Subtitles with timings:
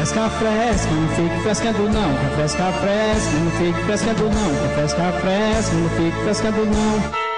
[0.00, 2.16] fresca, fresca, não fique frescando não.
[2.16, 4.50] Quer fresca, fresca, não fique frescando não.
[4.62, 7.30] Quer fresca, fresca, não fique frescando não.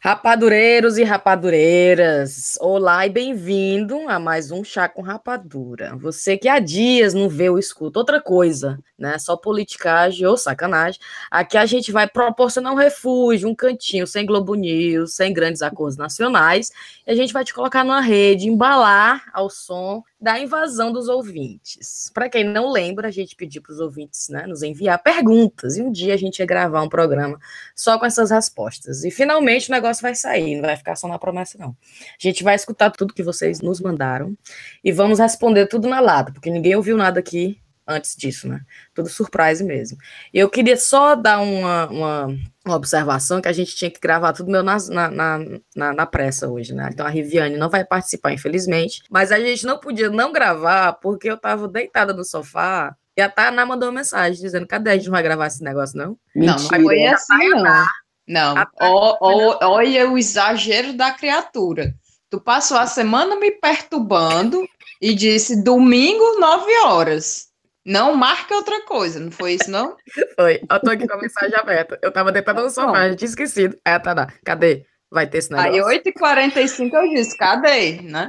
[0.00, 5.96] Rapadureiros e rapadureiras, olá e bem-vindo a mais um Chá com Rapadura.
[5.96, 9.18] Você que há dias não vê ou escuta outra coisa, né?
[9.18, 11.00] Só politicagem ou sacanagem.
[11.28, 15.96] Aqui a gente vai proporcionar um refúgio, um cantinho sem Globo News, sem grandes acordos
[15.96, 16.70] nacionais,
[17.04, 22.10] e a gente vai te colocar numa rede, embalar ao som da invasão dos ouvintes.
[22.12, 25.82] Para quem não lembra, a gente pediu para os ouvintes né, nos enviar perguntas, e
[25.82, 27.38] um dia a gente ia gravar um programa
[27.74, 29.04] só com essas respostas.
[29.04, 31.70] E finalmente o negócio vai sair, não vai ficar só na promessa, não.
[31.70, 34.36] A gente vai escutar tudo que vocês nos mandaram
[34.82, 38.60] e vamos responder tudo na lata, porque ninguém ouviu nada aqui antes disso, né?
[38.94, 39.98] Tudo surprise mesmo.
[40.32, 42.26] Eu queria só dar uma, uma,
[42.64, 45.38] uma observação que a gente tinha que gravar tudo meu na, na,
[45.74, 46.90] na, na, pressa hoje, né?
[46.92, 51.30] Então a Riviane não vai participar, infelizmente, mas a gente não podia não gravar porque
[51.30, 55.06] eu tava deitada no sofá e a Tainá mandou uma mensagem dizendo: cadê a gente
[55.06, 56.18] não vai gravar esse negócio, não?
[56.34, 57.86] Não, não foi assim, não.
[58.28, 61.94] Não, olha o exagero da criatura.
[62.28, 64.66] Tu passou a semana me perturbando
[65.00, 67.45] e disse domingo, nove horas.
[67.86, 69.96] Não marca outra coisa, não foi isso, não?
[70.34, 70.60] foi.
[70.68, 71.96] Eu tô aqui com a mensagem aberta.
[72.02, 73.78] Eu tava deitada no sofá, já tinha esquecido.
[73.84, 74.26] Aí tá lá.
[74.44, 74.84] Cadê?
[75.08, 75.86] Vai ter esse negócio.
[75.86, 78.02] Aí, 8h45 eu disse, cadê?
[78.02, 78.26] Né?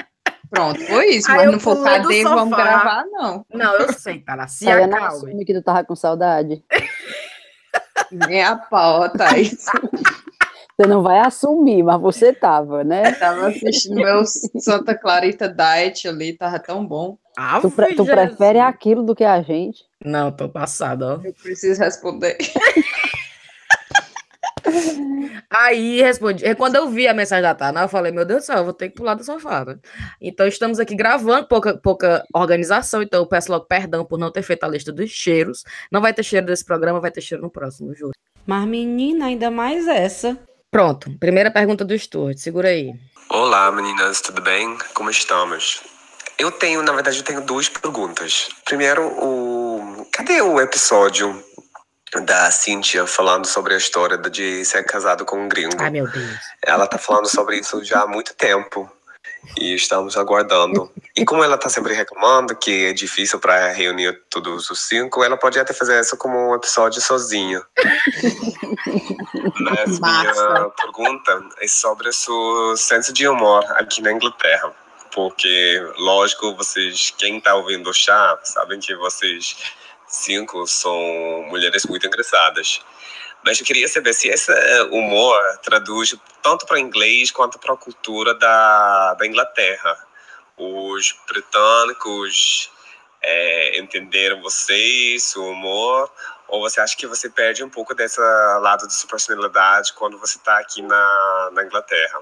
[0.52, 1.32] Pronto, foi isso.
[1.32, 3.44] Aí mas não for cadê, vamos gravar, não.
[3.52, 4.46] Não, eu sei, tá lá.
[4.48, 5.44] Se acalme.
[5.44, 6.64] que tu tava com saudade.
[8.12, 9.66] Nem a pau, Thaís.
[10.78, 13.10] Você não vai assumir, mas você tava, né?
[13.10, 14.24] Eu tava assistindo meu
[14.60, 17.18] Santa Clarita Diet ali, tava tão bom.
[17.36, 19.84] Ah, tu, pre tu prefere aquilo do que a gente?
[20.06, 21.20] Não, tô passado, ó.
[21.24, 22.38] Eu preciso responder.
[25.50, 26.44] Aí respondi.
[26.56, 28.74] Quando eu vi a mensagem da Tana, eu falei, meu Deus do céu, eu vou
[28.74, 29.66] ter que pular do sofá.
[29.66, 29.80] Né?
[30.22, 34.44] Então estamos aqui gravando, pouca, pouca organização, então eu peço logo perdão por não ter
[34.44, 35.64] feito a lista dos cheiros.
[35.92, 38.12] Não vai ter cheiro desse programa, vai ter cheiro no próximo, juro.
[38.46, 40.38] Mas menina, ainda mais essa.
[40.78, 42.94] Pronto, primeira pergunta do Stuart, segura aí.
[43.30, 44.78] Olá, meninas, tudo bem?
[44.94, 45.82] Como estamos?
[46.38, 48.50] Eu tenho, na verdade, eu tenho duas perguntas.
[48.64, 51.44] Primeiro, o cadê o episódio
[52.26, 55.76] da Cynthia falando sobre a história de ser casado com um gringo?
[55.80, 56.38] Ai, meu Deus.
[56.64, 58.88] Ela tá falando sobre isso já há muito tempo
[59.60, 60.92] e estamos aguardando.
[61.16, 65.38] E como ela está sempre reclamando que é difícil para reunir todos os cinco, ela
[65.38, 67.62] pode até fazer isso como um episódio sozinha.
[69.60, 74.74] Mas minha pergunta é sobre o seu senso de humor aqui na Inglaterra.
[75.14, 79.56] Porque, lógico, vocês, quem está ouvindo o chá, sabem que vocês
[80.08, 80.96] cinco são
[81.50, 82.82] mulheres muito engraçadas.
[83.48, 84.52] Mas eu queria saber se esse
[84.92, 86.14] humor traduz
[86.44, 89.98] tanto para inglês quanto para a cultura da, da Inglaterra.
[90.58, 92.70] Os britânicos
[93.22, 96.12] é, entenderam vocês, o humor,
[96.50, 100.38] ou você acha que você perde um pouco desse lado de sua personalidade quando você
[100.38, 102.20] está aqui na, na Inglaterra?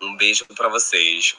[0.00, 1.36] Um beijo para vocês.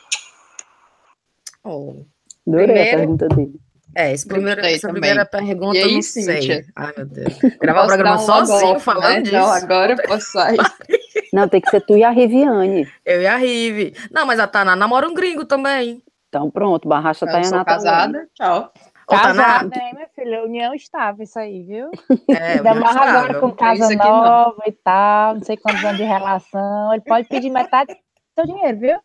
[1.64, 2.06] Oh.
[2.46, 2.90] Adorei Primeiro...
[2.90, 3.65] a pergunta dele.
[3.96, 5.02] É, esse primeiro, essa também.
[5.02, 6.66] primeira pergunta eu não sei.
[6.76, 7.34] Ai, meu Deus.
[7.62, 9.22] Gravar o programa um sozinho golpe, falando né?
[9.22, 9.36] disso.
[9.36, 10.58] Não, agora eu posso sair.
[11.34, 12.88] Não, tem que ser tu e a Riviane.
[13.06, 13.94] Eu e a Rive.
[14.10, 16.02] Não, mas a Tana namora um gringo também.
[16.30, 18.72] Então pronto, barracha tá eu sou casada, tchau.
[19.08, 20.44] Casada, hein, minha filha?
[20.44, 21.92] União estável, isso aí, viu?
[22.30, 24.66] É, Ainda mais agora com casa nova não.
[24.66, 26.94] e tal, não sei quantos anos de relação.
[26.94, 28.00] Ele pode pedir metade do
[28.34, 29.00] seu dinheiro, viu?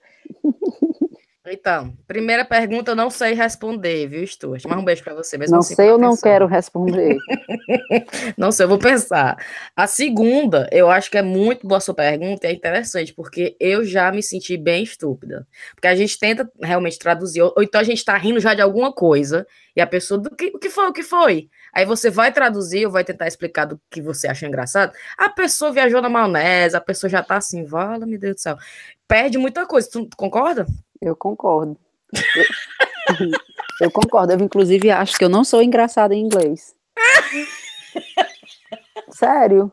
[1.52, 4.62] Então, primeira pergunta eu não sei responder, viu, Stuart?
[4.68, 5.36] Mas um beijo para você.
[5.36, 7.16] Mesmo não assim, sei, eu não quero responder.
[8.38, 9.36] não sei, eu vou pensar.
[9.74, 13.56] A segunda, eu acho que é muito boa a sua pergunta e é interessante, porque
[13.58, 15.46] eu já me senti bem estúpida.
[15.74, 18.62] Porque a gente tenta realmente traduzir, ou, ou então a gente está rindo já de
[18.62, 19.44] alguma coisa,
[19.74, 21.48] e a pessoa, do que, o que foi, o que foi?
[21.72, 24.92] Aí você vai traduzir ou vai tentar explicar do que você acha engraçado.
[25.16, 28.56] A pessoa viajou na maionese, a pessoa já tá assim, vala, meu Deus do céu.
[29.08, 30.66] Perde muita coisa, tu concorda?
[31.00, 31.76] Eu concordo.
[32.12, 33.16] Eu,
[33.86, 34.32] eu concordo.
[34.32, 36.74] Eu, inclusive, acho que eu não sou engraçada em inglês.
[39.10, 39.72] Sério.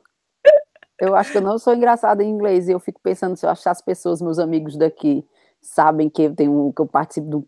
[0.99, 2.67] Eu acho que eu não sou engraçada em inglês.
[2.67, 5.25] E eu fico pensando se eu achar as pessoas, meus amigos daqui,
[5.67, 7.43] sabem que eu tenho que eu participo de um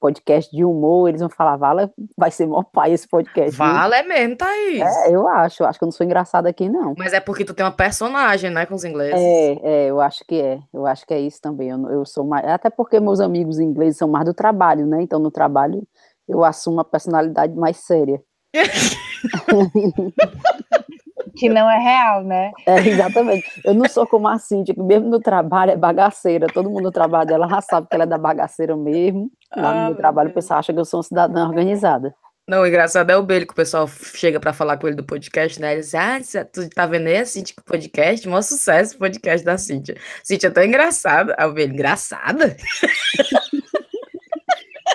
[0.00, 3.56] podcast de humor, eles vão falar, Vala, vai ser mó pai esse podcast.
[3.56, 4.80] Vala é mesmo, Thaís.
[4.80, 6.94] É, eu acho, acho que eu não sou engraçada aqui, não.
[6.96, 9.20] Mas é porque tu tem uma personagem, né, com os ingleses.
[9.20, 12.24] É, é, eu acho que é, eu acho que é isso também, eu, eu sou
[12.24, 15.86] mais, até porque meus amigos ingleses são mais do trabalho, né, então no trabalho
[16.28, 18.22] eu assumo uma personalidade mais séria.
[21.38, 22.52] que não é real, né?
[22.66, 23.44] É, exatamente.
[23.64, 26.46] Eu não sou como a Cíntia, que mesmo no trabalho é bagaceira.
[26.48, 29.30] Todo mundo no trabalho dela já sabe que ela é da bagaceira mesmo.
[29.56, 32.14] Lá no meu trabalho, o pessoal acha que eu sou uma cidadã organizada.
[32.48, 35.04] Não, o engraçado é o Belo, que o pessoal chega para falar com ele do
[35.04, 35.72] podcast, né?
[35.72, 36.18] Ele diz, ah,
[36.50, 38.26] tu tá vendo aí a Cintia com o podcast?
[38.26, 39.96] Mó sucesso o podcast da Cintia.
[40.24, 41.34] Cintia é tão engraçada.
[41.38, 42.56] Aí o Belo, engraçada?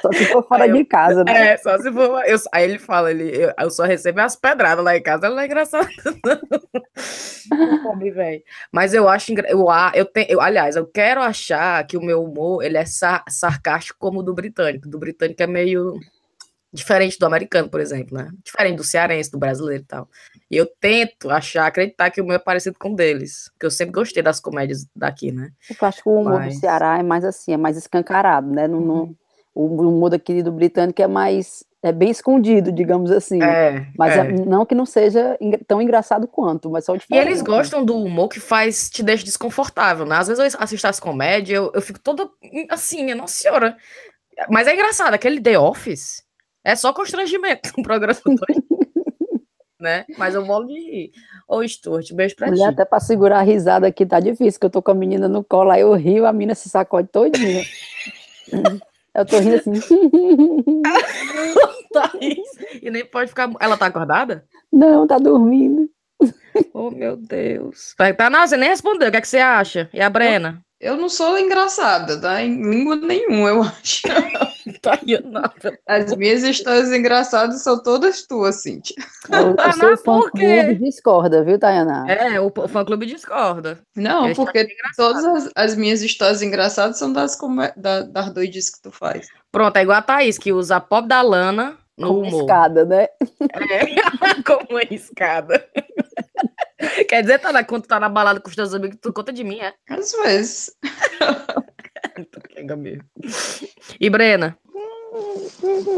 [0.04, 1.54] Só se for fora eu, de casa, né?
[1.54, 2.22] É, só se for.
[2.26, 5.36] Eu, aí ele fala, ele, eu, eu só recebo as pedradas lá em casa, ela
[5.36, 5.88] não é engraçada,
[6.26, 6.42] não.
[8.70, 12.64] Mas eu acho eu, eu tenho, eu, aliás, eu quero achar que o meu humor
[12.64, 14.90] ele é sar, sarcástico como o do britânico.
[14.90, 15.98] Do britânico é meio
[16.74, 18.30] diferente do americano, por exemplo, né?
[18.44, 20.10] Diferente do cearense, do brasileiro e tal.
[20.52, 23.72] E eu tento achar, acreditar que o meu é parecido com o deles, porque eu
[23.72, 25.52] sempre gostei das comédias daqui, né?
[25.70, 26.56] Eu acho que o humor Mas...
[26.56, 28.68] do Ceará é mais assim, é mais escancarado, né?
[28.68, 29.16] Não, não, uhum.
[29.54, 33.44] O humor daqui do britânico é mais é bem escondido, digamos assim.
[33.44, 34.20] É, mas é.
[34.20, 37.22] É, não que não seja tão engraçado quanto, mas só diferente.
[37.22, 40.16] E eles gostam do humor que faz te deixa desconfortável, né?
[40.16, 42.30] Às vezes eu assisto as comédias, eu, eu fico toda
[42.70, 43.76] assim, nossa senhora.
[44.50, 46.24] Mas é engraçado, aquele The Office,
[46.64, 48.40] é só constrangimento no programa todo.
[49.78, 50.06] né?
[50.18, 51.12] Mas eu vou de rir.
[51.50, 52.74] Ô, Stuart, beijo pra Mulher, ti.
[52.76, 55.44] Até pra segurar a risada aqui tá difícil, que eu tô com a menina no
[55.44, 57.66] colo, aí eu rio, a menina se sacode todinha.
[59.16, 59.74] eu tô rindo assim.
[61.94, 63.52] Thaís, e nem pode ficar...
[63.60, 64.46] Ela tá acordada?
[64.72, 65.88] Não, tá dormindo.
[66.74, 67.96] Oh, meu Deus.
[68.18, 69.10] Tá, não, você nem respondeu.
[69.10, 69.90] O que, é que você acha?
[69.94, 70.62] E a Brena?
[70.80, 72.42] Eu não sou engraçada, tá?
[72.42, 74.02] Em língua nenhuma, eu acho.
[74.82, 75.00] tá
[75.86, 78.96] As minhas histórias engraçadas são todas tuas, Cintia.
[79.30, 82.10] O, o seu fã-clube discorda, viu, Tayana?
[82.10, 83.80] É, o, o fã-clube discorda.
[83.96, 87.38] Não, porque todas as, as, minhas histórias engraçadas são das,
[87.76, 89.28] da, das doidices que tu faz.
[89.52, 92.42] Pronto, é igual a Thaís, que usa a pop da Lana no Como humor.
[92.42, 93.04] escada, né?
[93.04, 93.22] É,
[94.46, 95.68] como uma escada.
[97.08, 99.32] Quer dizer, tá na, quando tu tá na balada com os teus amigos, tu conta
[99.32, 99.74] de mim, é?
[99.90, 100.76] Às vezes.
[104.00, 104.58] e Brena?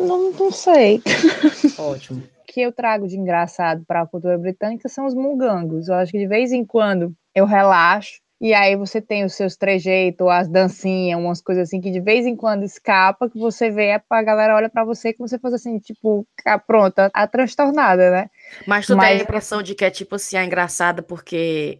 [0.07, 1.01] Não, não sei.
[1.77, 2.19] Ótimo.
[2.19, 5.87] O que eu trago de engraçado para a cultura britânica são os mungangos.
[5.87, 9.55] Eu acho que de vez em quando eu relaxo e aí você tem os seus
[9.55, 13.99] trejeitos, as dancinhas, umas coisas assim que de vez em quando escapa, que você vê,
[14.09, 16.27] a galera olha para você que você faz assim, tipo,
[16.67, 18.29] pronta, a transtornada, né?
[18.67, 19.07] Mas tu Mas...
[19.07, 21.79] tem a impressão de que é tipo assim, é engraçada porque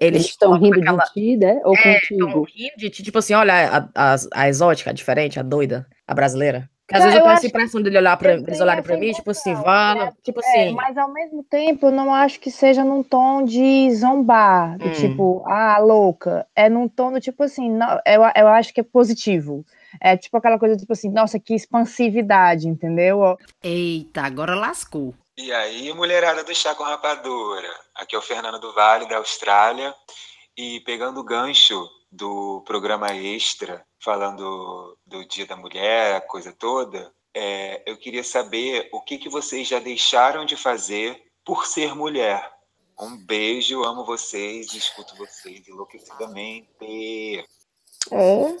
[0.00, 1.04] eles estão rindo aquela...
[1.04, 1.60] de ti, né?
[1.64, 2.46] Ou é, contigo?
[2.54, 6.14] rindo de ti, tipo assim, olha a, a, a exótica, a diferente, a doida, a
[6.14, 6.70] brasileira.
[6.86, 9.12] Porque às vezes eu, eu tenho essa impressão de olhar pra, eles olharem pra mim,
[9.12, 10.74] tipo assim, vala, tipo é, assim.
[10.74, 14.92] Mas ao mesmo tempo, eu não acho que seja num tom de zombar, do hum.
[14.92, 16.46] tipo, ah, louca.
[16.54, 19.64] É num tom do tipo assim, não, eu, eu acho que é positivo.
[19.98, 23.38] É tipo aquela coisa, tipo assim, nossa, que expansividade, entendeu?
[23.62, 25.14] Eita, agora lascou.
[25.36, 27.68] E aí, mulherada do Chá com Rapadura?
[27.96, 29.92] Aqui é o Fernando do Vale, da Austrália.
[30.56, 37.12] E pegando o gancho do programa Extra, falando do Dia da Mulher, a coisa toda,
[37.34, 42.48] é, eu queria saber o que, que vocês já deixaram de fazer por ser mulher.
[42.96, 47.44] Um beijo, amo vocês, escuto vocês enlouquecidamente.
[48.12, 48.56] É,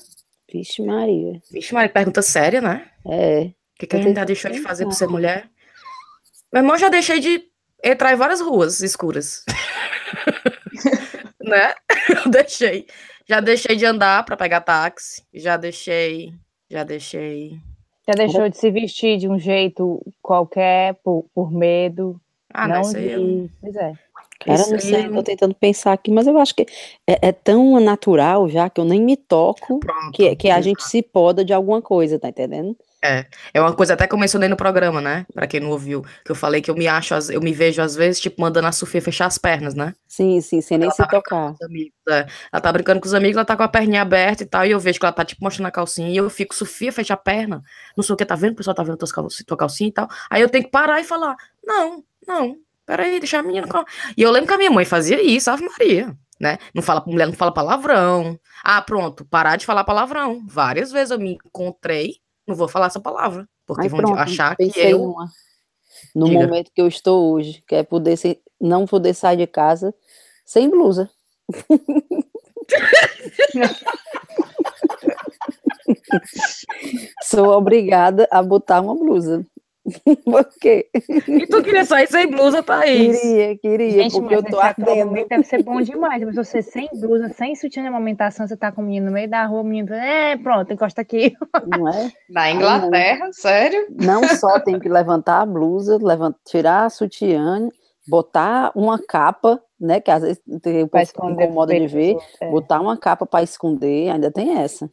[0.52, 1.40] vixe Maria.
[1.52, 2.90] Vixe Maria, pergunta séria, né?
[3.06, 3.42] É.
[3.42, 5.53] O que, que a gente já deixou de fazer por ser mulher?
[6.54, 7.42] Meu irmão já deixei de
[7.82, 9.44] entrar em várias ruas escuras.
[11.42, 11.74] né?
[12.08, 12.86] Eu deixei.
[13.28, 15.24] Já deixei de andar para pegar táxi.
[15.34, 16.32] Já deixei.
[16.70, 17.58] Já deixei.
[18.06, 22.20] Já deixou de se vestir de um jeito qualquer por, por medo.
[22.52, 23.16] Ah, não, não sei.
[23.16, 23.50] De...
[23.60, 23.92] Pois é.
[24.38, 26.66] Cara, não sei, tô tentando pensar aqui, mas eu acho que
[27.04, 30.84] é, é tão natural já que eu nem me toco Pronto, que, que a gente
[30.84, 32.76] se poda de alguma coisa, tá entendendo?
[33.04, 35.26] É, é uma coisa até que eu mencionei no programa, né?
[35.34, 37.94] Pra quem não ouviu, que eu falei que eu me acho, eu me vejo às
[37.94, 39.94] vezes, tipo, mandando a Sofia fechar as pernas, né?
[40.08, 41.54] Sim, sim, sem nem ela se tá tocar.
[41.62, 42.26] Amigos, é.
[42.50, 44.70] Ela tá brincando com os amigos, ela tá com a perninha aberta e tal, e
[44.70, 47.16] eu vejo que ela tá, tipo, mostrando a calcinha, e eu fico, Sofia, fecha a
[47.18, 47.62] perna,
[47.94, 48.52] não sei o que, tá vendo?
[48.52, 50.08] O pessoal tá vendo tua calcinha e tal.
[50.30, 52.56] Aí eu tenho que parar e falar, não, não,
[52.86, 53.66] peraí, deixa a menina...
[54.16, 56.58] E eu lembro que a minha mãe fazia isso, Ave Maria né?
[56.74, 58.38] Não fala, mulher não fala palavrão.
[58.62, 60.42] Ah, pronto, parar de falar palavrão.
[60.46, 63.48] Várias vezes eu me encontrei, não vou falar essa palavra.
[63.66, 65.02] Porque vão pronto, achar que eu.
[65.02, 65.28] Uma.
[66.14, 66.40] No Diga.
[66.40, 69.94] momento que eu estou hoje, que é poder ser, não poder sair de casa
[70.44, 71.10] sem blusa.
[77.22, 79.46] Sou obrigada a botar uma blusa.
[80.24, 80.88] Por quê?
[81.28, 83.20] E tu queria sair sem blusa, Thaís?
[83.20, 85.12] Queria, queria, Gente, porque eu tô ardendo.
[85.28, 88.80] Deve ser bom demais, mas você sem blusa, sem sutiã de amamentação, você tá com
[88.80, 91.34] o menino no meio da rua, o menino, é, pronto, encosta aqui.
[91.66, 92.10] Não é?
[92.30, 93.86] Na Inglaterra, sério?
[93.90, 97.68] Não só tem que levantar a blusa, levantar, tirar a sutiã,
[98.08, 100.88] botar uma capa, né, que às vezes tem, o
[101.30, 102.50] incomoda de ver, é.
[102.50, 104.88] botar uma capa para esconder, ainda tem essa.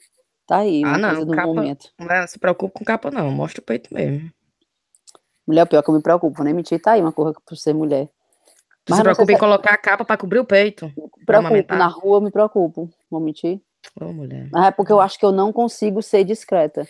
[0.48, 1.86] Tá aí, Ah, não, coisa do capa- momento.
[1.98, 3.32] Não se preocupe com capa, não.
[3.32, 4.30] Mostra o peito mesmo.
[5.48, 7.74] Mulher, pior que eu me preocupo, vou nem mentir, tá aí uma coisa por ser
[7.74, 8.08] mulher.
[8.86, 10.92] Tu Mas se preocupa em se- colocar a capa pra cobrir o peito.
[10.98, 13.62] Me preocupo, na rua eu me preocupo, vou mentir.
[14.00, 14.48] Ô, mulher.
[14.52, 16.88] Mas é porque eu acho que eu não consigo ser discreta.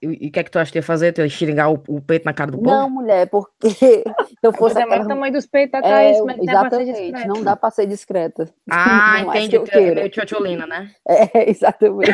[0.00, 1.12] E o que é que tu acha que ia fazer?
[1.12, 2.70] Tu ia xingar o, o peito na cara do povo?
[2.70, 4.04] Não, mulher, porque se
[4.42, 5.04] eu fosse Você é aquela...
[5.04, 7.56] o tamanho dos peitos da É, como é que dá pra ser exatamente, não dá
[7.56, 8.48] pra ser discreta.
[8.70, 9.50] Ah, entendi.
[9.50, 9.94] que eu é queira.
[9.96, 10.90] meio tchotcholina, né?
[11.06, 12.12] É, exatamente.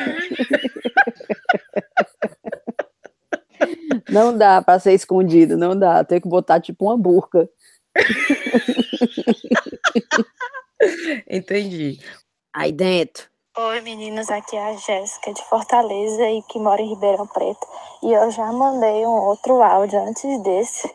[4.08, 6.04] Não dá pra ser escondido, não dá.
[6.04, 7.48] Tem que botar tipo uma burca.
[11.28, 11.98] Entendi.
[12.52, 13.28] Aí dentro.
[13.56, 17.66] Oi meninas, aqui é a Jéssica de Fortaleza e que mora em Ribeirão Preto.
[18.02, 20.92] E eu já mandei um outro áudio antes desse.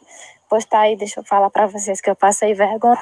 [0.49, 2.99] Pois tá aí, deixa eu falar pra vocês que eu passei vergonha.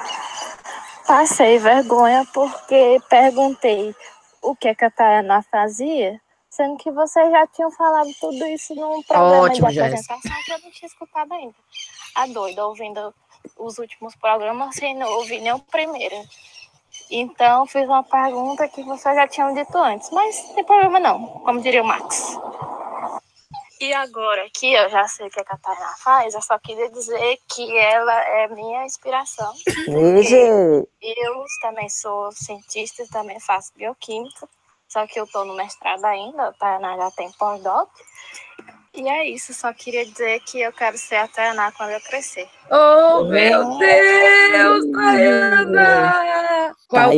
[1.06, 3.94] Passei vergonha porque perguntei
[4.42, 6.20] o que, que a Tayana fazia,
[6.58, 10.14] sendo que vocês já tinham falado tudo isso num programa Ótimo, de Jéssica.
[10.14, 11.54] apresentação que eu não tinha escutado ainda.
[12.16, 13.14] A doida, ouvindo
[13.56, 16.16] os últimos programas sem não ouvir nem o primeiro.
[17.08, 21.28] Então, fiz uma pergunta que vocês já tinham dito antes, mas não tem problema não,
[21.28, 22.36] como diria o Max.
[23.80, 27.38] E agora que eu já sei o que a Catarina faz, eu só queria dizer
[27.48, 29.54] que ela é minha inspiração.
[31.00, 34.48] Eu também sou cientista, também faço bioquímica,
[34.88, 37.90] só que eu estou no mestrado ainda, a Tainá já tem pós-doc.
[38.94, 42.48] E é isso, só queria dizer que eu quero ser a Tainá quando eu crescer.
[42.70, 46.74] Oh, meu Deus, Tayana!
[46.88, 47.10] Qual,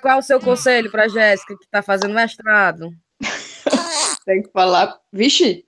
[0.00, 2.90] qual o seu conselho pra Jéssica, que tá fazendo mestrado?
[4.24, 4.98] Tem que falar.
[5.12, 5.64] Vixe,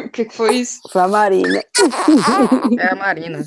[0.00, 0.80] o que, que foi isso?
[0.90, 1.62] Foi a Marina.
[2.78, 3.44] É a Marina.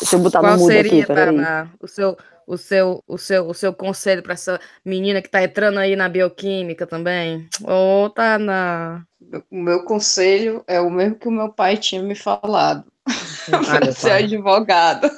[0.00, 1.36] Deixa eu botar Qual no mudo seria, aqui, peraí.
[1.36, 5.42] Tayana, o seu, o, seu, o, seu, o seu conselho pra essa menina que tá
[5.42, 7.48] entrando aí na bioquímica também?
[7.64, 9.06] Ô, Tayana.
[9.50, 12.84] O meu conselho é o mesmo que o meu pai tinha me falado.
[13.06, 14.24] Ah, Para ser pai.
[14.24, 15.10] advogado.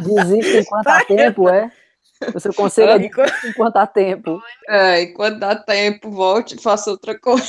[0.00, 1.70] Desiste enquanto há tempo, é?
[2.34, 4.42] O seu conselho é desiste enquanto há tempo.
[4.68, 7.46] É, e quando dá tempo, volte e faça outra coisa.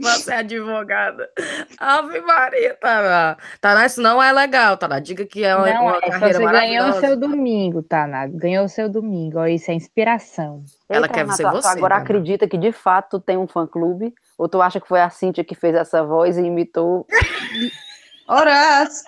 [0.00, 1.28] Você é advogada.
[1.78, 3.36] Ave Maria, Tayana.
[3.60, 5.00] Tayana, isso não é legal, Tayana.
[5.00, 8.26] Diga que é uma, Não, uma é carreira você ganhou o seu domingo, Taná.
[8.26, 9.44] Ganhou o seu domingo.
[9.46, 10.62] Isso é inspiração.
[10.88, 12.04] Ela Eita, quer Renata, ser tu você, agora Tayana.
[12.04, 14.14] acredita que de fato tu tem um fã-clube?
[14.36, 17.06] Ou tu acha que foi a Cíntia que fez essa voz e imitou?
[18.30, 18.52] Ora,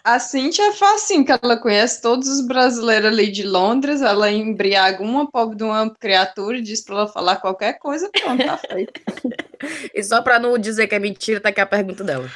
[0.05, 4.31] a, a Cintia é facinho, que ela conhece todos os brasileiros ali de Londres, ela
[4.31, 8.57] embriaga uma pobre de uma criatura e diz pra ela falar qualquer coisa, pronto, tá
[8.57, 9.01] feito.
[9.95, 12.27] E só pra não dizer que é mentira, tá aqui a pergunta dela.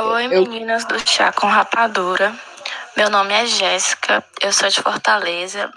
[0.00, 2.34] Oi, Eu- meninas do Chá com Rapadura.
[2.96, 5.70] Meu nome é Jéssica, eu sou de Fortaleza.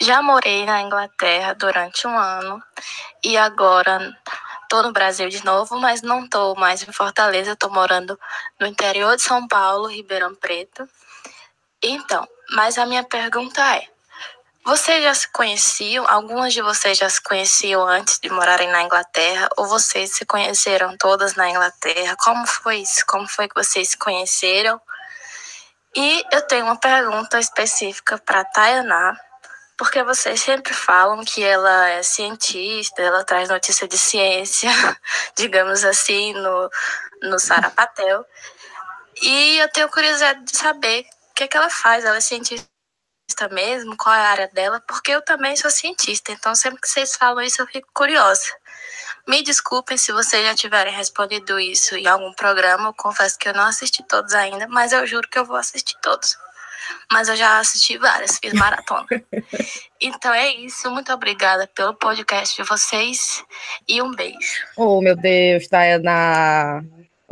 [0.00, 2.62] Já morei na Inglaterra durante um ano
[3.24, 4.16] e agora
[4.72, 8.18] tô no Brasil de novo, mas não tô mais em Fortaleza, tô morando
[8.58, 10.88] no interior de São Paulo, Ribeirão Preto.
[11.82, 13.86] Então, mas a minha pergunta é:
[14.64, 16.08] vocês já se conheciam?
[16.08, 19.50] Algumas de vocês já se conheciam antes de morarem na Inglaterra?
[19.58, 22.16] Ou vocês se conheceram todas na Inglaterra?
[22.16, 23.04] Como foi isso?
[23.06, 24.80] Como foi que vocês se conheceram?
[25.94, 29.20] E eu tenho uma pergunta específica para Tayaná,
[29.76, 34.70] porque vocês sempre falam que ela é cientista, ela traz notícia de ciência,
[35.36, 36.70] digamos assim, no,
[37.22, 38.24] no Sarapatel.
[39.22, 42.04] E eu tenho curiosidade de saber o que, é que ela faz.
[42.04, 42.68] Ela é cientista
[43.50, 43.96] mesmo?
[43.96, 44.80] Qual é a área dela?
[44.86, 48.44] Porque eu também sou cientista, então sempre que vocês falam isso eu fico curiosa.
[49.26, 52.88] Me desculpem se vocês já tiverem respondido isso em algum programa.
[52.88, 55.96] Eu confesso que eu não assisti todos ainda, mas eu juro que eu vou assistir
[56.02, 56.36] todos.
[57.10, 59.06] Mas eu já assisti várias, fiz maratona.
[60.00, 60.90] então é isso.
[60.90, 63.44] Muito obrigada pelo podcast de vocês
[63.88, 64.64] e um beijo.
[64.76, 66.84] Oh, meu Deus, Tayana.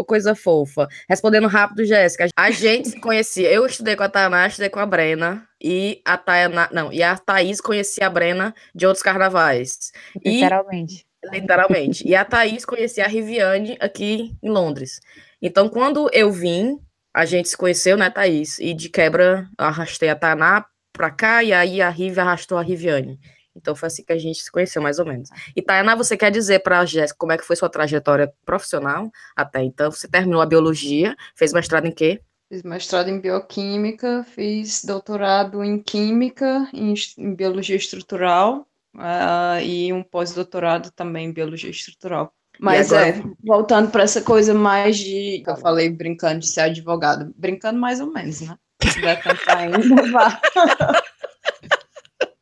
[0.07, 0.89] Coisa fofa.
[1.09, 2.29] Respondendo rápido, Jéssica.
[2.35, 3.51] A gente se conhecia.
[3.51, 5.47] Eu estudei com a Tayana, estudei com a Brena.
[5.61, 6.71] E a Tayana.
[6.73, 9.93] Não, e a Thaís conhecia a Brena de outros carnavais.
[10.25, 11.07] E, Literalmente.
[11.31, 12.09] literalmente.
[12.09, 15.01] E a Thaís conhecia a Riviane aqui em Londres.
[15.43, 16.79] Então, quando eu vim,
[17.15, 18.59] a gente se conheceu, né, Thaís?
[18.59, 23.19] E de quebra, arrastei a Tainá pra cá, e aí a Rivi arrastou a Riviane.
[23.55, 25.29] Então foi assim que a gente se conheceu, mais ou menos.
[25.55, 29.63] E Tainá, você quer dizer pra Jéssica como é que foi sua trajetória profissional até
[29.63, 29.91] então?
[29.91, 32.21] Você terminou a biologia, fez mestrado em quê?
[32.49, 38.67] Fiz mestrado em bioquímica, fiz doutorado em química, em, em biologia estrutural,
[38.99, 42.35] ah, e um pós-doutorado também em biologia estrutural.
[42.61, 45.43] Mas agora- é, voltando para essa coisa mais de.
[45.45, 47.33] que Eu falei brincando de ser advogado.
[47.37, 48.57] Brincando mais ou menos, né?
[48.85, 49.79] Se der tempo ainda,
[50.13, 50.41] vá.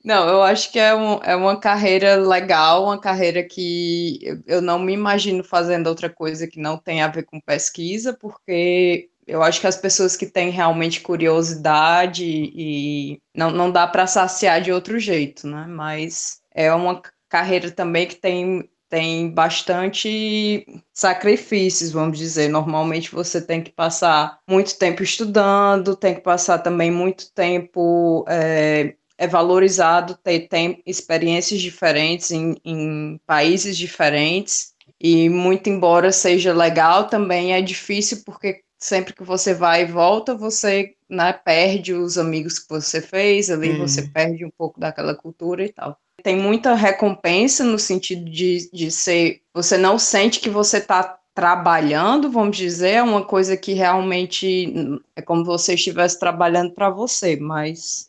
[0.05, 4.63] Não, eu acho que é, um, é uma carreira legal, uma carreira que eu, eu
[4.63, 9.43] não me imagino fazendo outra coisa que não tem a ver com pesquisa, porque eu
[9.43, 14.73] acho que as pessoas que têm realmente curiosidade e não, não dá para saciar de
[14.73, 15.67] outro jeito, né?
[15.69, 22.49] Mas é uma carreira também que tem, tem bastante sacrifícios, vamos dizer.
[22.49, 28.95] Normalmente você tem que passar muito tempo estudando, tem que passar também muito tempo é,
[29.19, 34.75] é valorizado ter, ter experiências diferentes em, em países diferentes.
[35.01, 40.35] E muito embora seja legal, também é difícil porque sempre que você vai e volta,
[40.35, 43.79] você né, perde os amigos que você fez ali, hum.
[43.79, 45.99] você perde um pouco daquela cultura e tal.
[46.23, 49.41] Tem muita recompensa no sentido de, de ser.
[49.55, 54.75] Você não sente que você está trabalhando, vamos dizer, é uma coisa que realmente
[55.15, 58.09] é como se você estivesse trabalhando para você, mas.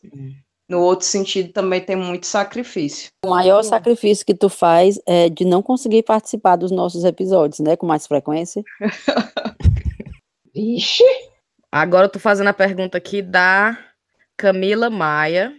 [0.68, 3.10] No outro sentido também tem muito sacrifício.
[3.26, 7.76] O maior sacrifício que tu faz é de não conseguir participar dos nossos episódios, né,
[7.76, 8.64] com mais frequência.
[10.54, 11.04] Vixe!
[11.72, 13.78] Agora eu tô fazendo a pergunta aqui da
[14.38, 15.54] Camila Maia.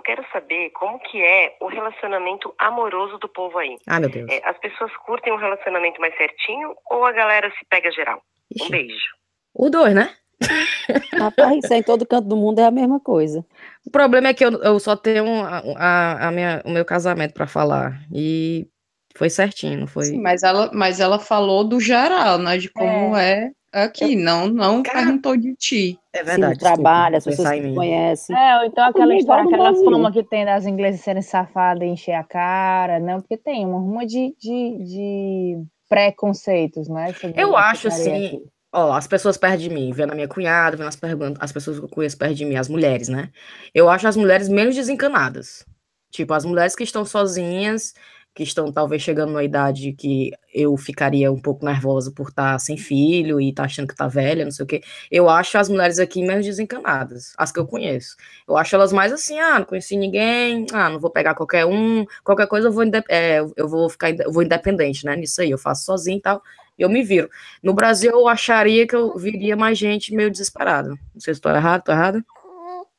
[0.00, 3.76] Eu quero saber como que é o relacionamento amoroso do povo aí.
[3.86, 4.30] Ah, meu Deus.
[4.30, 8.22] É, as pessoas curtem um relacionamento mais certinho ou a galera se pega geral?
[8.50, 8.64] Ixi.
[8.64, 9.14] Um beijo.
[9.52, 10.16] O dois, né?
[11.20, 13.44] Rapaz, isso em todo canto do mundo é a mesma coisa.
[13.86, 17.34] O problema é que eu, eu só tenho a, a, a minha, o meu casamento
[17.34, 18.00] para falar.
[18.10, 18.66] E
[19.14, 20.04] foi certinho, não foi?
[20.04, 22.56] Sim, mas ela, mas ela falou do geral, né?
[22.56, 25.98] De como é, é aqui, eu, não, não cara, perguntou de ti.
[26.12, 26.54] É verdade.
[26.54, 28.36] Sim, trabalha, as pessoas que conhecem.
[28.36, 32.24] É, então aquela história, aquela fama que tem das inglesas serem safadas e encher a
[32.24, 37.14] cara, não, porque tem uma ruma de, de, de preconceitos, né?
[37.36, 38.26] Eu acho assim.
[38.26, 40.98] Aqui Ó, as pessoas perto de mim, vendo a minha cunhada, vendo as,
[41.40, 43.30] as pessoas que eu conheço perto de mim, as mulheres, né?
[43.74, 45.66] Eu acho as mulheres menos desencanadas.
[46.10, 47.94] Tipo, as mulheres que estão sozinhas,
[48.40, 52.58] que estão talvez chegando na idade que eu ficaria um pouco nervosa por estar tá
[52.58, 54.82] sem filho e estar tá achando que tá velha, não sei o quê.
[55.10, 58.16] Eu acho as mulheres aqui menos desencanadas, as que eu conheço.
[58.48, 62.06] Eu acho elas mais assim, ah, não conheci ninguém, ah, não vou pegar qualquer um,
[62.24, 65.58] qualquer coisa eu vou, é, eu vou ficar, eu vou independente, né, nisso aí, eu
[65.58, 66.42] faço sozinho e tal,
[66.78, 67.28] eu me viro.
[67.62, 70.88] No Brasil, eu acharia que eu viria mais gente meio desesperada.
[70.88, 72.24] Não sei se estou errado, estou errado?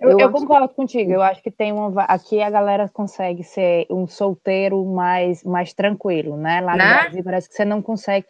[0.01, 1.11] Eu, eu concordo contigo.
[1.11, 2.03] Eu acho que tem uma.
[2.05, 6.59] Aqui a galera consegue ser um solteiro mais, mais tranquilo, né?
[6.59, 6.99] Lá no né?
[7.01, 8.25] Brasil parece que você não consegue.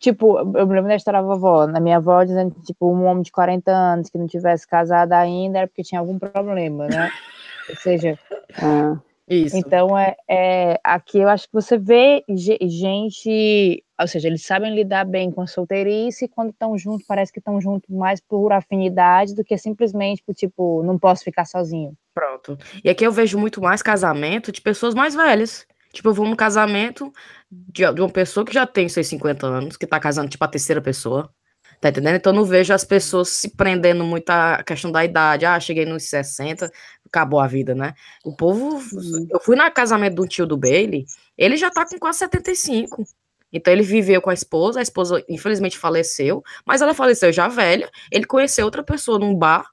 [0.00, 3.04] Tipo, eu me lembro da história da vovó, na minha avó dizendo que, tipo, um
[3.04, 7.10] homem de 40 anos que não tivesse casado ainda era porque tinha algum problema, né?
[7.68, 8.18] Ou seja.
[8.62, 8.96] Ah.
[9.30, 9.56] Isso.
[9.56, 15.04] Então, é, é, aqui eu acho que você vê gente, ou seja, eles sabem lidar
[15.04, 19.36] bem com a solteirice e quando estão juntos, parece que estão juntos mais por afinidade
[19.36, 21.96] do que simplesmente por tipo, não posso ficar sozinho.
[22.12, 22.58] Pronto.
[22.82, 25.64] E aqui eu vejo muito mais casamento de pessoas mais velhas.
[25.92, 27.12] Tipo, eu vou num casamento
[27.50, 30.48] de, de uma pessoa que já tem seus 50 anos, que tá casando, tipo, a
[30.48, 31.32] terceira pessoa.
[31.80, 32.16] Tá entendendo?
[32.16, 35.46] Então eu não vejo as pessoas se prendendo muito à questão da idade.
[35.46, 36.70] Ah, cheguei nos 60,
[37.10, 37.94] acabou a vida, né?
[38.24, 38.80] O povo.
[39.28, 41.04] Eu fui no casamento do tio do Bailey,
[41.36, 43.04] ele já tá com quase 75.
[43.52, 47.90] Então ele viveu com a esposa, a esposa infelizmente faleceu, mas ela faleceu já velha.
[48.10, 49.68] Ele conheceu outra pessoa num bar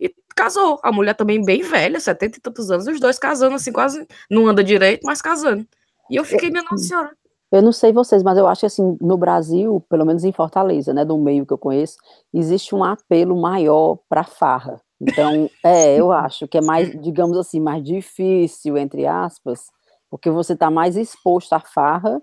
[0.00, 0.80] e casou.
[0.82, 4.48] A mulher também bem velha, 70 e tantos anos, os dois casando assim, quase não
[4.48, 5.66] anda direito, mas casando.
[6.10, 7.10] E eu fiquei, minha nossa senhora.
[7.50, 10.92] Eu não sei vocês, mas eu acho que assim, no Brasil, pelo menos em Fortaleza,
[10.92, 11.96] né, do meio que eu conheço,
[12.32, 14.80] existe um apelo maior para farra.
[15.00, 19.66] Então, é, eu acho que é mais, digamos assim, mais difícil, entre aspas,
[20.10, 22.20] porque você está mais exposto à farra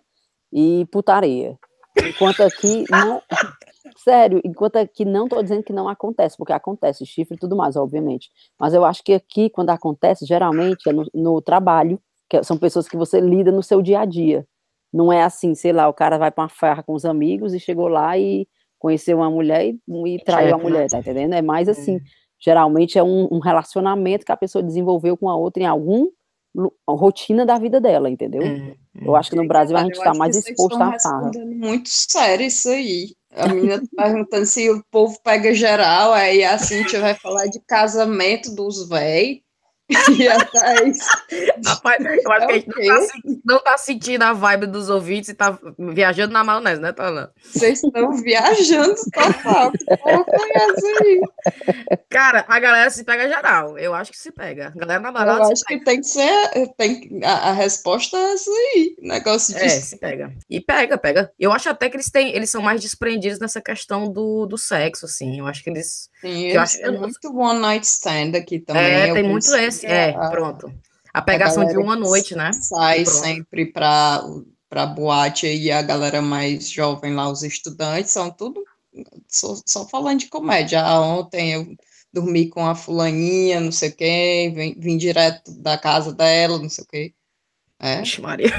[0.51, 1.57] e putaria.
[1.97, 3.21] Enquanto aqui, não,
[4.03, 7.75] sério, enquanto aqui não estou dizendo que não acontece, porque acontece, chifre e tudo mais,
[7.77, 8.29] obviamente.
[8.59, 12.87] Mas eu acho que aqui, quando acontece, geralmente é no, no trabalho, que são pessoas
[12.87, 14.45] que você lida no seu dia a dia.
[14.91, 17.59] Não é assim, sei lá, o cara vai para uma farra com os amigos e
[17.59, 18.47] chegou lá e
[18.79, 21.33] conheceu uma mulher e, e traiu a mulher, tá entendendo?
[21.33, 21.99] É mais assim,
[22.39, 26.07] geralmente é um, um, relacionamento que a pessoa desenvolveu com a outra em algum
[26.87, 28.41] rotina da vida dela, entendeu?
[29.01, 31.31] Eu acho que no Brasil a gente está mais exposto à farra.
[31.45, 33.13] Muito sério isso aí.
[33.31, 37.59] A menina tá perguntando se o povo pega geral, aí a Cintia vai falar de
[37.67, 39.41] casamento dos véi.
[40.17, 40.97] E a Thaís.
[41.65, 43.13] Rapaz, eu acho que a gente não tá,
[43.45, 47.31] não tá, sentindo a vibe dos ouvintes e tá viajando na maionese, né, Tana?
[47.43, 49.71] Vocês estão viajando total.
[52.09, 53.77] Cara, a galera se pega geral.
[53.77, 54.73] Eu acho que se pega.
[54.75, 55.43] A galera na balada.
[55.43, 56.49] Eu acho que tem que ser.
[56.77, 58.95] Tem, a, a, resposta é essa aí.
[58.99, 59.63] Negócio de.
[59.63, 60.33] É, se pega.
[60.49, 61.31] E pega, pega.
[61.39, 62.35] Eu acho até que eles têm.
[62.35, 65.39] Eles são mais desprendidos nessa questão do, do sexo, assim.
[65.39, 66.09] Eu acho que eles.
[66.21, 68.83] Sim, eles acho, tem muito one night stand aqui também.
[68.83, 70.71] É, tem muito esse assim, é, pronto.
[71.13, 72.51] A pegação de uma noite, né?
[72.53, 74.21] Sai sempre para
[74.67, 78.61] para boate e a galera mais jovem lá, os estudantes, são tudo
[79.27, 80.81] só, só falando de comédia.
[80.81, 81.67] Ah, ontem eu
[82.11, 86.83] dormi com a fulaninha, não sei quem, vim, vim direto da casa dela, não sei
[86.83, 87.13] o quê.
[87.79, 87.99] É.
[87.99, 88.53] Vixe, Maria.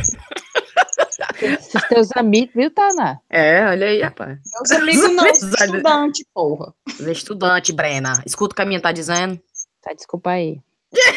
[1.41, 3.21] Esses teus amigos, viu, Tana?
[3.31, 4.39] É, olha aí, rapaz.
[4.55, 6.75] Meus amigos não, estudante, porra.
[7.11, 8.23] Estudante, Brena.
[8.27, 9.41] Escuta o que a minha tá dizendo.
[9.83, 10.61] Tá, desculpa aí.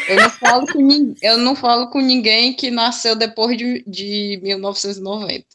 [0.08, 4.40] Eu não falo com, ninguém, eu não falo com ninguém que nasceu depois de, de
[4.42, 5.46] 1990.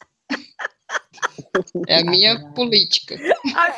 [1.88, 3.16] É a minha política.
[3.54, 3.72] Ah,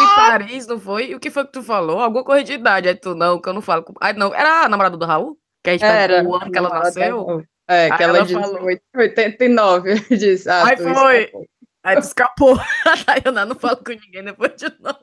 [0.00, 1.10] em Paris, não foi?
[1.10, 2.00] E o que foi que tu falou?
[2.00, 2.88] Alguma coisa de idade.
[2.88, 3.82] Aí tu, não, que eu não falo.
[3.82, 3.94] Com...
[4.00, 5.38] Aí, não, era a namorada do Raul?
[5.62, 7.44] Que a gente era, o ano que ela nasceu?
[7.68, 8.66] É, que ela, ela disse falou...
[8.96, 9.94] 89.
[10.16, 11.24] Disse, ah, aí foi.
[11.24, 11.46] Escapou.
[11.84, 12.58] Aí tu escapou.
[13.06, 15.00] Aí eu não, não falo com ninguém depois de 90.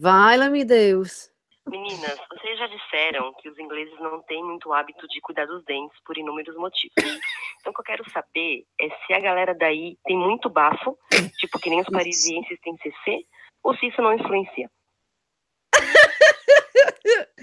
[0.00, 1.30] Vai-me Deus.
[1.68, 6.00] Meninas, vocês já disseram que os ingleses não têm muito hábito de cuidar dos dentes
[6.06, 6.94] por inúmeros motivos.
[7.60, 10.98] Então, o que eu quero saber é se a galera daí tem muito bafo,
[11.36, 13.26] tipo que nem os parisienses têm CC,
[13.62, 14.70] ou se isso não influencia.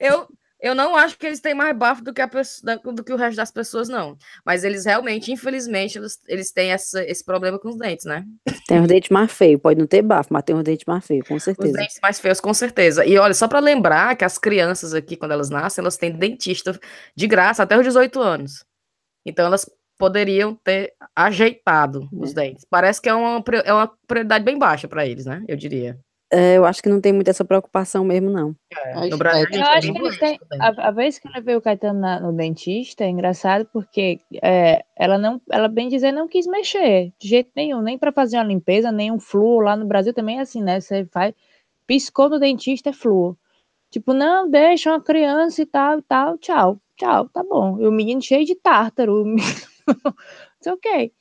[0.00, 0.26] eu,
[0.60, 3.36] eu não acho que eles têm mais bafo do que, a, do que o resto
[3.36, 4.16] das pessoas, não.
[4.44, 8.24] Mas eles realmente, infelizmente, eles, eles têm essa, esse problema com os dentes, né?
[8.66, 11.26] Tem os dentes mais feios, pode não ter bafo, mas tem os dentes mais feios,
[11.26, 11.68] com certeza.
[11.68, 13.04] Os dentes mais feios, com certeza.
[13.04, 16.78] E olha, só para lembrar que as crianças aqui, quando elas nascem, elas têm dentista
[17.16, 18.64] de graça até os 18 anos.
[19.24, 19.66] Então elas
[19.98, 22.16] poderiam ter ajeitado é.
[22.16, 22.66] os dentes.
[22.68, 25.44] Parece que é uma, é uma prioridade bem baixa para eles, né?
[25.46, 25.98] Eu diria.
[26.32, 28.54] É, eu acho que não tem muita essa preocupação mesmo, não.
[28.72, 30.38] É, no Brasil, eu acho que eles têm.
[30.60, 34.84] A, a, vez que eu levei o Caetano na, no dentista, é engraçado porque é,
[34.96, 38.44] ela não, ela bem dizer, não quis mexer de jeito nenhum, nem para fazer uma
[38.44, 39.64] limpeza, nem um flúor.
[39.64, 40.80] Lá no Brasil também é assim, né?
[40.80, 41.34] Você faz,
[41.84, 43.36] piscou no dentista, é flúor.
[43.90, 47.80] Tipo, não, deixa uma criança e tal, e tal, tchau, tchau, tá bom.
[47.80, 49.66] E o menino cheio de tártaro, It's
[50.68, 51.12] ok.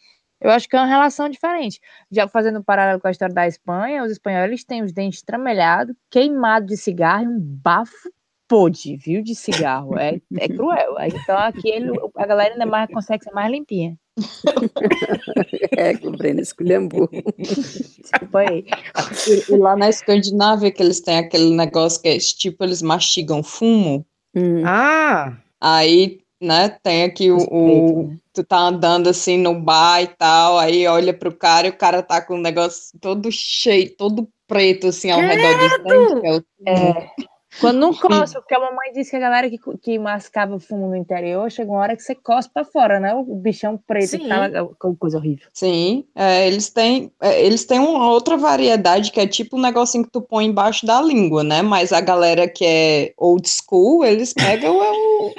[0.42, 1.82] Eu acho que é uma relação diferente.
[2.12, 5.96] Já fazendo um paralelo com a história da Espanha, os espanhóis têm os dentes tramelhados,
[6.10, 8.10] queimados de cigarro e um bafo
[8.50, 9.98] podre, viu, de cigarro.
[9.98, 10.96] É, é cruel.
[11.02, 13.96] Então aqui ele, a galera ainda mais consegue ser mais limpinha.
[15.78, 17.08] é, que o Breno esculhambou.
[17.38, 18.66] Desculpa aí.
[19.28, 23.44] E, e, lá na Escandinávia que eles têm aquele negócio que é tipo, eles mastigam
[23.44, 24.06] fumo.
[24.36, 24.64] Hum.
[24.66, 25.38] Ah!
[25.62, 26.70] Aí né?
[26.82, 28.18] Tem aqui o, o, né?
[28.34, 32.02] tu tá andando assim no bar e tal, aí olha pro cara e o cara
[32.02, 36.44] tá com um negócio todo cheio, todo preto assim ao redor dos dentes.
[36.66, 37.12] É, é.
[37.60, 40.96] Quando não cospe, porque a mamãe disse que a galera que, que mascava fumo no
[40.96, 43.14] interior, chega uma hora que você cospe pra fora, né?
[43.14, 44.20] O bichão preto Sim.
[44.20, 45.48] que tava com coisa horrível.
[45.54, 50.06] Sim, é, eles têm é, eles têm uma outra variedade que é tipo um negocinho
[50.06, 51.62] que tu põe embaixo da língua, né?
[51.62, 55.34] Mas a galera que é old school, eles pegam é o...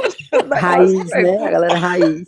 [0.53, 1.47] raiz, né?
[1.47, 2.25] A galera raiz.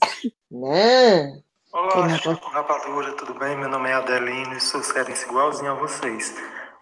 [0.51, 1.43] Né?
[1.73, 2.07] Olá,
[2.53, 3.57] rapadura, tudo bem?
[3.57, 6.35] Meu nome é Adelino e sou cearense igualzinho a vocês.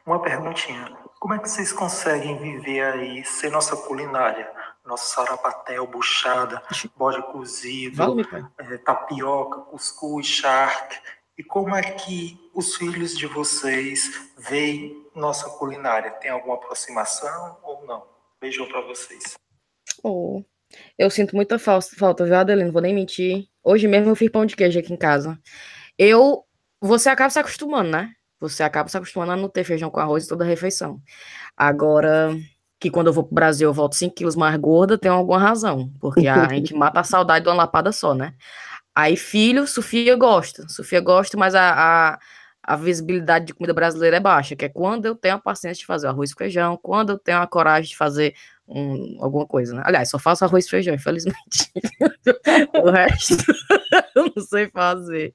[0.05, 1.00] Uma perguntinha.
[1.21, 4.51] Como é que vocês conseguem viver aí sem nossa culinária?
[4.87, 6.63] Nosso sarapatel, buchada,
[6.97, 10.99] bode cozido, vale, é, tapioca, cuscuz, charque.
[11.37, 16.11] E como é que os filhos de vocês veem nossa culinária?
[16.13, 18.03] Tem alguma aproximação ou não?
[18.41, 19.35] Beijão para vocês.
[20.03, 20.43] Oh,
[20.99, 22.69] eu sinto muita falta, viu, Adelino?
[22.69, 23.47] Não vou nem mentir.
[23.63, 25.39] Hoje mesmo eu fiz pão de queijo aqui em casa.
[25.99, 26.47] Eu.
[26.81, 28.15] Você acaba se acostumando, né?
[28.41, 31.01] Você acaba se acostumando a não ter feijão com arroz toda a refeição.
[31.57, 32.35] Agora,
[32.81, 35.93] que quando eu vou pro Brasil eu volto 5 quilos mais gorda, tem alguma razão,
[36.01, 38.35] porque a gente mata a saudade de uma lapada só, né?
[38.95, 40.67] Aí, filho, Sofia gosta.
[40.69, 41.73] Sofia gosta, mas a,
[42.13, 42.19] a,
[42.63, 45.87] a, visibilidade de comida brasileira é baixa, que é quando eu tenho a paciência de
[45.87, 48.35] fazer arroz e feijão, quando eu tenho a coragem de fazer
[48.67, 49.83] um, alguma coisa, né?
[49.85, 51.71] Aliás, só faço arroz e feijão, infelizmente.
[52.83, 53.37] o resto
[54.17, 55.33] eu não sei fazer.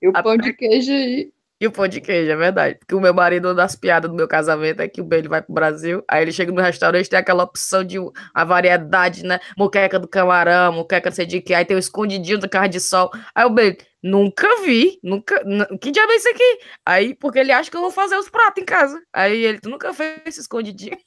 [0.00, 1.32] E o pão de queijo aí?
[1.62, 2.76] E o pão de queijo, é verdade.
[2.80, 5.40] Porque o meu marido, uma das piadas do meu casamento é que o ele vai
[5.40, 7.98] pro Brasil, aí ele chega no restaurante, tem aquela opção de
[8.34, 9.38] a variedade, né?
[9.56, 12.80] Moqueca do camarão, moqueca não sei de que, aí tem o escondidinho do carne de
[12.80, 13.12] sol.
[13.32, 15.40] Aí o Beli, nunca vi, nunca.
[15.80, 16.58] Que diabo é isso aqui?
[16.84, 19.00] Aí, porque ele acha que eu vou fazer os pratos em casa.
[19.12, 20.98] Aí ele, tu nunca fez esse escondidinho.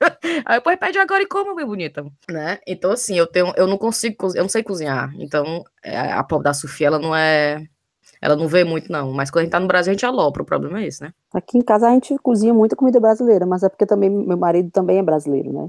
[0.46, 2.02] aí depois pede agora e como, meu bonita.
[2.30, 2.58] Né?
[2.66, 5.12] Então, assim, eu tenho, eu não consigo, eu não sei cozinhar.
[5.18, 7.68] Então, é, a pobre da Sofia, ela não é
[8.20, 9.12] ela não vê muito, não.
[9.12, 10.42] Mas quando a gente tá no Brasil, a gente alopra.
[10.42, 11.12] O problema é esse, né?
[11.32, 14.70] Aqui em casa a gente cozinha muita comida brasileira, mas é porque também meu marido
[14.70, 15.68] também é brasileiro, né?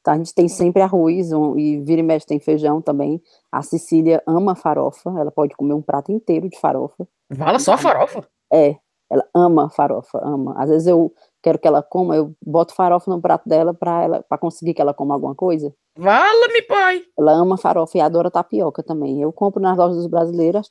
[0.00, 3.20] Então a gente tem sempre arroz um, e vira e mexe tem feijão também.
[3.50, 7.06] A Cecília ama farofa, ela pode comer um prato inteiro de farofa.
[7.36, 8.26] Fala só farofa?
[8.50, 8.76] É,
[9.10, 10.54] ela ama farofa, ama.
[10.56, 14.24] Às vezes eu quero que ela coma, eu boto farofa no prato dela para ela
[14.26, 15.74] para conseguir que ela coma alguma coisa.
[15.96, 17.02] Vala-me, pai!
[17.18, 19.20] Ela ama farofa e adora tapioca também.
[19.20, 20.68] Eu compro nas lojas brasileiras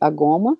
[0.00, 0.56] a goma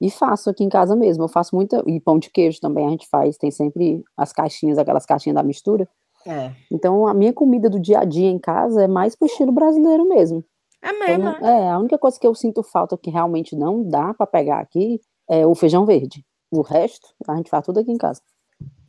[0.00, 1.24] e faço aqui em casa mesmo.
[1.24, 1.82] Eu faço muita.
[1.86, 3.36] E pão de queijo também a gente faz.
[3.36, 5.88] Tem sempre as caixinhas, aquelas caixinhas da mistura.
[6.26, 6.52] É.
[6.70, 10.08] Então a minha comida do dia a dia em casa é mais pro estilo brasileiro
[10.08, 10.44] mesmo.
[10.80, 11.28] É mesmo?
[11.28, 14.60] Então, é, a única coisa que eu sinto falta que realmente não dá para pegar
[14.60, 16.24] aqui é o feijão verde.
[16.50, 18.22] O resto, a gente faz tudo aqui em casa.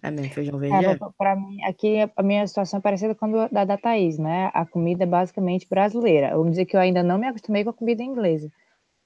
[0.02, 0.86] É mesmo, feijão verde.
[0.86, 0.98] É, é.
[1.18, 4.50] Para mim, aqui a minha situação é parecida com a da, da Thaís, né?
[4.54, 6.30] A comida é basicamente brasileira.
[6.32, 8.50] Vamos dizer que eu ainda não me acostumei com a comida inglesa.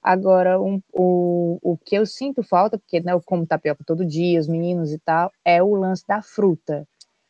[0.04, 4.40] Agora, um, o, o que eu sinto falta, porque né, eu como tapioca todo dia,
[4.40, 6.86] os meninos e tal, é o lance da fruta.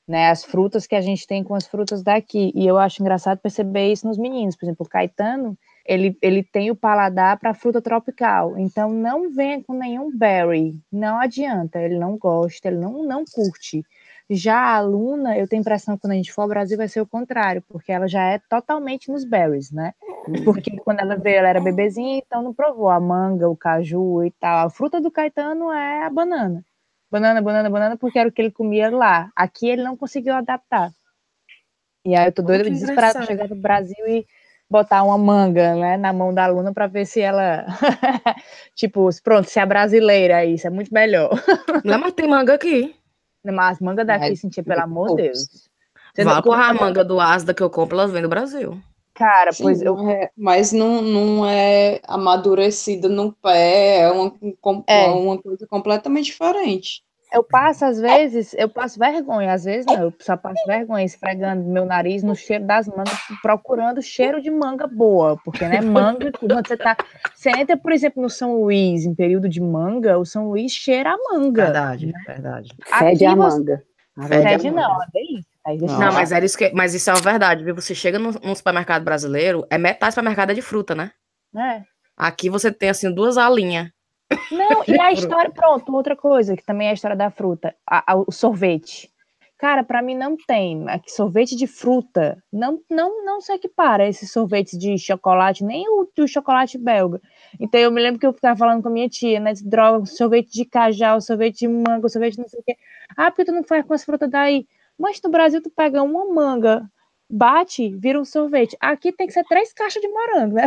[0.05, 2.51] Né, as frutas que a gente tem com as frutas daqui.
[2.53, 4.55] E eu acho engraçado perceber isso nos meninos.
[4.55, 8.57] Por exemplo, o Caetano, ele, ele tem o paladar para fruta tropical.
[8.57, 10.77] Então, não venha com nenhum berry.
[10.91, 11.79] Não adianta.
[11.79, 13.85] Ele não gosta, ele não, não curte.
[14.29, 17.01] Já a aluna, eu tenho impressão que quando a gente for ao Brasil vai ser
[17.01, 19.93] o contrário, porque ela já é totalmente nos berries, né?
[20.45, 24.31] Porque quando ela veio, ela era bebezinha, então não provou a manga, o caju e
[24.31, 24.67] tal.
[24.67, 26.63] A fruta do Caetano é a banana.
[27.11, 29.29] Banana, banana, banana, porque era o que ele comia lá.
[29.35, 30.91] Aqui ele não conseguiu adaptar.
[32.05, 34.25] E aí eu tô doida, desesperada chegar no Brasil e
[34.69, 37.65] botar uma manga né, na mão da aluna para ver se ela.
[38.73, 41.29] tipo, pronto, se é brasileira, isso é muito melhor.
[41.83, 42.95] Não, mas tem manga aqui.
[43.51, 45.69] Mas manga daqui, é, sentir, pelo amor de Deus.
[46.13, 48.79] Você Vá porra, a manga do Asda que eu compro, elas vêm do Brasil.
[49.13, 49.97] Cara, Sim, pois eu.
[50.09, 54.33] É, mas não, não é amadurecida no pé, é uma,
[54.87, 57.03] é uma coisa completamente diferente.
[57.33, 61.63] Eu passo, às vezes, eu passo vergonha, às vezes não, eu só passo vergonha esfregando
[61.63, 66.67] meu nariz no cheiro das mangas, procurando cheiro de manga boa, porque, né, manga, quando
[66.67, 66.95] você tá,
[67.33, 71.11] você entra, por exemplo, no São Luís, em período de manga, o São Luís cheira
[71.11, 71.63] a manga.
[71.63, 72.23] Verdade, né?
[72.27, 72.69] verdade.
[72.99, 73.83] Fede a manga.
[74.27, 74.97] Fede não,
[75.65, 75.87] é isso.
[75.87, 77.73] Não, não mas, era isso que, mas isso é uma verdade, viu?
[77.73, 81.11] Você chega num, supermercado brasileiro, é metade do supermercado é de fruta, né?
[81.57, 81.81] É.
[82.15, 83.89] Aqui você tem, assim, duas alinhas
[84.51, 88.13] não, e a história, pronto, outra coisa que também é a história da fruta, a,
[88.13, 89.11] a, o sorvete.
[89.57, 90.89] Cara, para mim não tem.
[90.89, 96.05] Aqui, sorvete de fruta não não não se equipara esse sorvete de chocolate, nem o,
[96.19, 97.21] o chocolate belga.
[97.57, 99.53] Então eu me lembro que eu ficava falando com a minha tia, né?
[99.63, 102.75] Droga, sorvete de cajal, sorvete de manga, sorvete não sei o quê.
[103.15, 104.67] Ah, porque tu não faz com as frutas daí?
[104.99, 106.85] Mas no Brasil tu pega uma manga,
[107.29, 108.75] bate, vira um sorvete.
[108.81, 110.65] Aqui tem que ser três caixas de morango, né?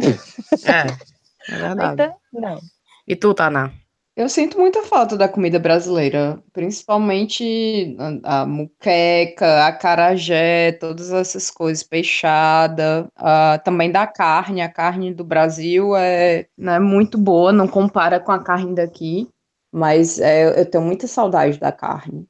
[0.64, 1.92] É, é verdade.
[1.92, 2.60] Então, não.
[3.06, 3.72] E tu, Tana?
[4.16, 11.50] Eu sinto muita falta da comida brasileira, principalmente a, a muqueca, a carajé, todas essas
[11.50, 14.62] coisas, peixada, uh, também da carne.
[14.62, 19.28] A carne do Brasil é né, muito boa, não compara com a carne daqui,
[19.70, 22.26] mas é, eu tenho muita saudade da carne.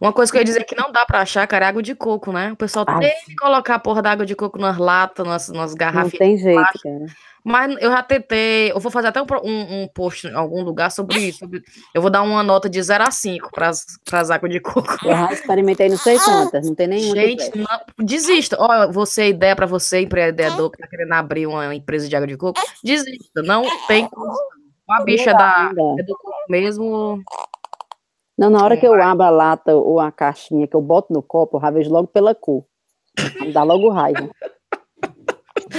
[0.00, 1.94] Uma coisa que eu ia dizer que não dá pra achar, cara, é água de
[1.94, 2.52] coco, né?
[2.52, 3.00] O pessoal Ai.
[3.00, 6.12] tem que colocar a porra da água de coco nas latas, nas, nas garrafas.
[6.12, 7.06] Não tem jeito, cara.
[7.44, 10.90] Mas eu já tentei, eu vou fazer até um, um, um post em algum lugar
[10.92, 11.40] sobre isso.
[11.40, 14.96] Sobre, eu vou dar uma nota de 0 a 5 para as águas de coco.
[15.04, 17.16] Eu já experimentei não sei quantas, não tem nenhuma.
[17.16, 18.56] Gente, não, desista.
[18.60, 22.36] Ó, você, ideia para você, empreendedor que tá querendo abrir uma empresa de água de
[22.36, 23.42] coco, desista.
[23.42, 24.08] Não tem
[24.88, 27.24] Uma bicha da, é do coco mesmo.
[28.36, 31.22] Não, na hora que eu abro a lata ou a caixinha que eu boto no
[31.22, 32.64] copo, eu já vejo logo pela cor.
[33.52, 34.30] Dá logo raiva.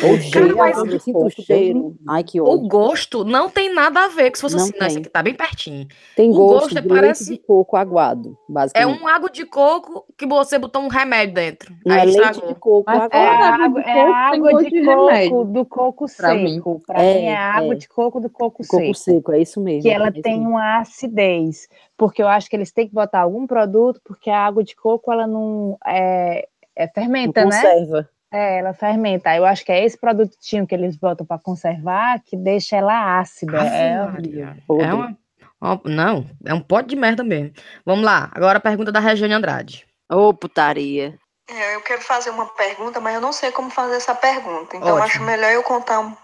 [0.04, 1.96] O cheiro, mas eu sinto o cheiro.
[2.08, 4.88] Ai, que O gosto não tem nada a ver, que se fosse não assim, não,
[4.88, 5.88] esse aqui tá bem pertinho.
[6.16, 9.00] Tem o gosto, gosto é, parece de coco aguado, basicamente.
[9.00, 11.74] É um água de coco que você botou um remédio dentro.
[11.86, 13.16] Não é leite de coco mas aguado.
[13.16, 16.44] É, água, é água de, de coco do coco pra seco.
[16.44, 16.82] Mim.
[16.86, 17.78] Pra é, mim é água é.
[17.78, 18.78] de coco do coco, seco.
[18.78, 19.84] Coco seco, é isso mesmo.
[19.84, 20.50] Que ela é tem mesmo.
[20.50, 21.68] uma acidez.
[21.98, 25.12] Porque eu acho que eles têm que botar algum produto, porque a água de coco,
[25.12, 25.78] ela não...
[25.86, 27.62] É, é fermenta, não né?
[27.62, 28.10] Conserva.
[28.34, 29.36] É, ela fermenta.
[29.36, 33.64] Eu acho que é esse produtinho que eles botam para conservar que deixa ela ácida.
[33.64, 35.18] é, é uma,
[35.62, 37.54] uma, não, é um pote de merda mesmo.
[37.86, 39.86] Vamos lá, agora a pergunta da Regiane Andrade.
[40.12, 41.16] Ô, oh, putaria.
[41.48, 44.78] É, eu quero fazer uma pergunta, mas eu não sei como fazer essa pergunta.
[44.78, 45.04] Então, Ótimo.
[45.04, 46.18] acho melhor eu contar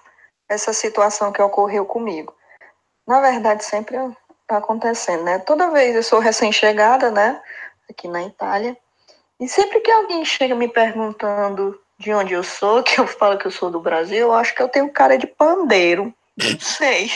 [0.49, 2.33] essa situação que ocorreu comigo.
[3.07, 3.97] Na verdade, sempre
[4.41, 5.37] está acontecendo, né?
[5.37, 7.39] Toda vez eu sou recém-chegada, né?
[7.87, 8.75] Aqui na Itália.
[9.39, 13.45] E sempre que alguém chega me perguntando de onde eu sou, que eu falo que
[13.45, 16.13] eu sou do Brasil, eu acho que eu tenho cara de pandeiro.
[16.37, 17.11] Não sei.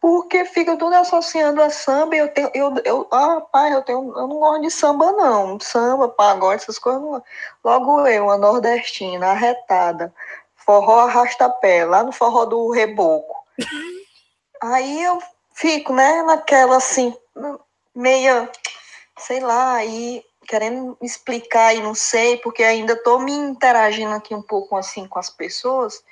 [0.00, 2.50] Porque fica tudo associando a samba e eu tenho.
[2.52, 4.12] Eu, eu, ah, pai, eu tenho.
[4.18, 5.60] Eu não gosto de samba, não.
[5.60, 7.00] Samba, pagode, essas coisas.
[7.00, 7.22] Não.
[7.64, 10.12] Logo eu, uma nordestina, arretada,
[10.56, 13.46] forró arrasta-pé, lá no forró do reboco.
[14.60, 15.20] Aí eu
[15.54, 17.16] fico, né, naquela assim,
[17.94, 18.48] meia
[19.18, 24.42] sei lá, e querendo explicar e não sei, porque ainda estou me interagindo aqui um
[24.42, 26.02] pouco assim com as pessoas.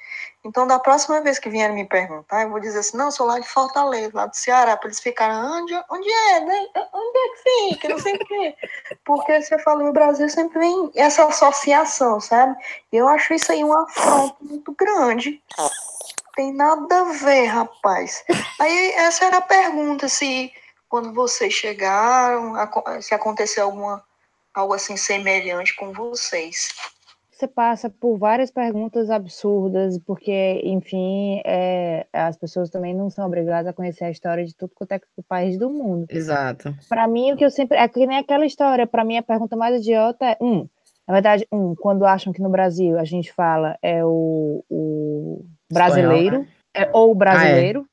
[0.42, 3.38] Então, da próxima vez que vierem me perguntar, eu vou dizer assim, não, sou lá
[3.38, 6.66] de Fortaleza, lá do Ceará, para eles ficarem, onde, onde é, né?
[6.94, 7.88] Onde é que fica?
[7.90, 8.56] Não sei o quê.
[9.04, 12.56] Porque você fala, no Brasil sempre vem essa associação, sabe?
[12.90, 15.42] E eu acho isso aí um afronto muito grande.
[16.34, 18.24] Tem nada a ver, rapaz.
[18.58, 20.50] Aí, essa era a pergunta, se
[20.88, 22.54] quando vocês chegaram,
[23.02, 24.02] se aconteceu alguma
[24.54, 26.68] algo assim semelhante com vocês.
[27.40, 33.66] Você passa por várias perguntas absurdas, porque, enfim, é, as pessoas também não são obrigadas
[33.66, 36.04] a conhecer a história de tudo quanto é o país do mundo.
[36.10, 36.74] Exato.
[36.86, 37.78] Para mim, o que eu sempre.
[37.78, 40.68] É que nem aquela história, para mim, a pergunta mais idiota é: um,
[41.08, 46.36] na verdade, um, quando acham que no Brasil a gente fala é o, o brasileiro,
[46.36, 46.48] Espanhol, né?
[46.74, 47.89] é, ou brasileiro, ah, é.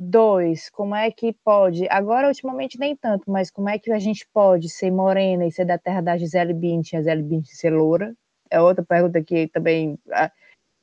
[0.00, 4.26] Dois, como é que pode, agora ultimamente nem tanto, mas como é que a gente
[4.32, 8.12] pode ser morena e ser da terra da Gisele Bündchen, a Gisele Bündchen ser loura?
[8.50, 9.96] É outra pergunta que também,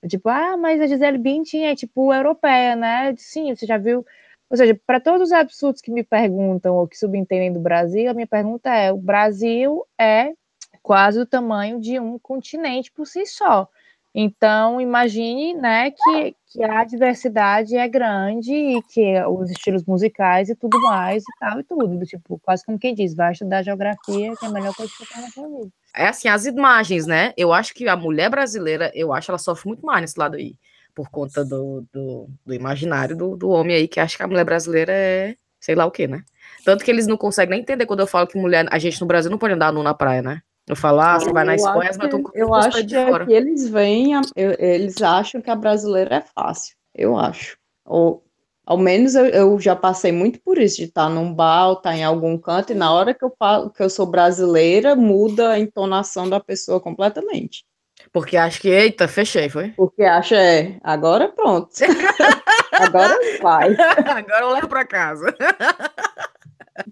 [0.07, 3.13] tipo, ah, mas a Gisele Bündchen é tipo europeia, né?
[3.17, 4.05] Sim, você já viu?
[4.49, 8.13] Ou seja, para todos os absurdos que me perguntam ou que subentendem do Brasil, a
[8.13, 10.33] minha pergunta é: o Brasil é
[10.81, 13.67] quase o tamanho de um continente por si só.
[14.13, 20.55] Então, imagine né, que, que a diversidade é grande e que os estilos musicais e
[20.55, 22.05] tudo mais e tal e tudo.
[22.05, 25.13] Tipo, quase como quem diz, vai estudar geografia, que é a melhor coisa que você
[25.13, 25.71] tem na sua vida.
[25.95, 27.33] É assim, as imagens, né?
[27.37, 30.35] Eu acho que a mulher brasileira, eu acho que ela sofre muito mais nesse lado
[30.35, 30.55] aí,
[30.93, 34.43] por conta do, do, do imaginário do, do homem aí, que acha que a mulher
[34.43, 36.23] brasileira é sei lá o quê, né?
[36.65, 39.05] Tanto que eles não conseguem nem entender quando eu falo que mulher, a gente no
[39.07, 40.41] Brasil não pode andar nu na praia, né?
[40.71, 43.33] Eu falo, ah, você vai na Espanha, mas eu tô Eu acho que é que
[43.33, 46.77] eles vêm, eles acham que a brasileira é fácil.
[46.95, 47.57] Eu acho.
[47.85, 48.23] Ou,
[48.65, 52.05] ao menos eu, eu já passei muito por isso, de estar num bar, estar em
[52.05, 56.29] algum canto, e na hora que eu falo que eu sou brasileira, muda a entonação
[56.29, 57.65] da pessoa completamente.
[58.13, 59.71] Porque acho que, eita, fechei, foi?
[59.71, 61.69] Porque acha, é, agora pronto.
[62.71, 63.75] agora vai.
[64.05, 65.35] agora eu levo para casa.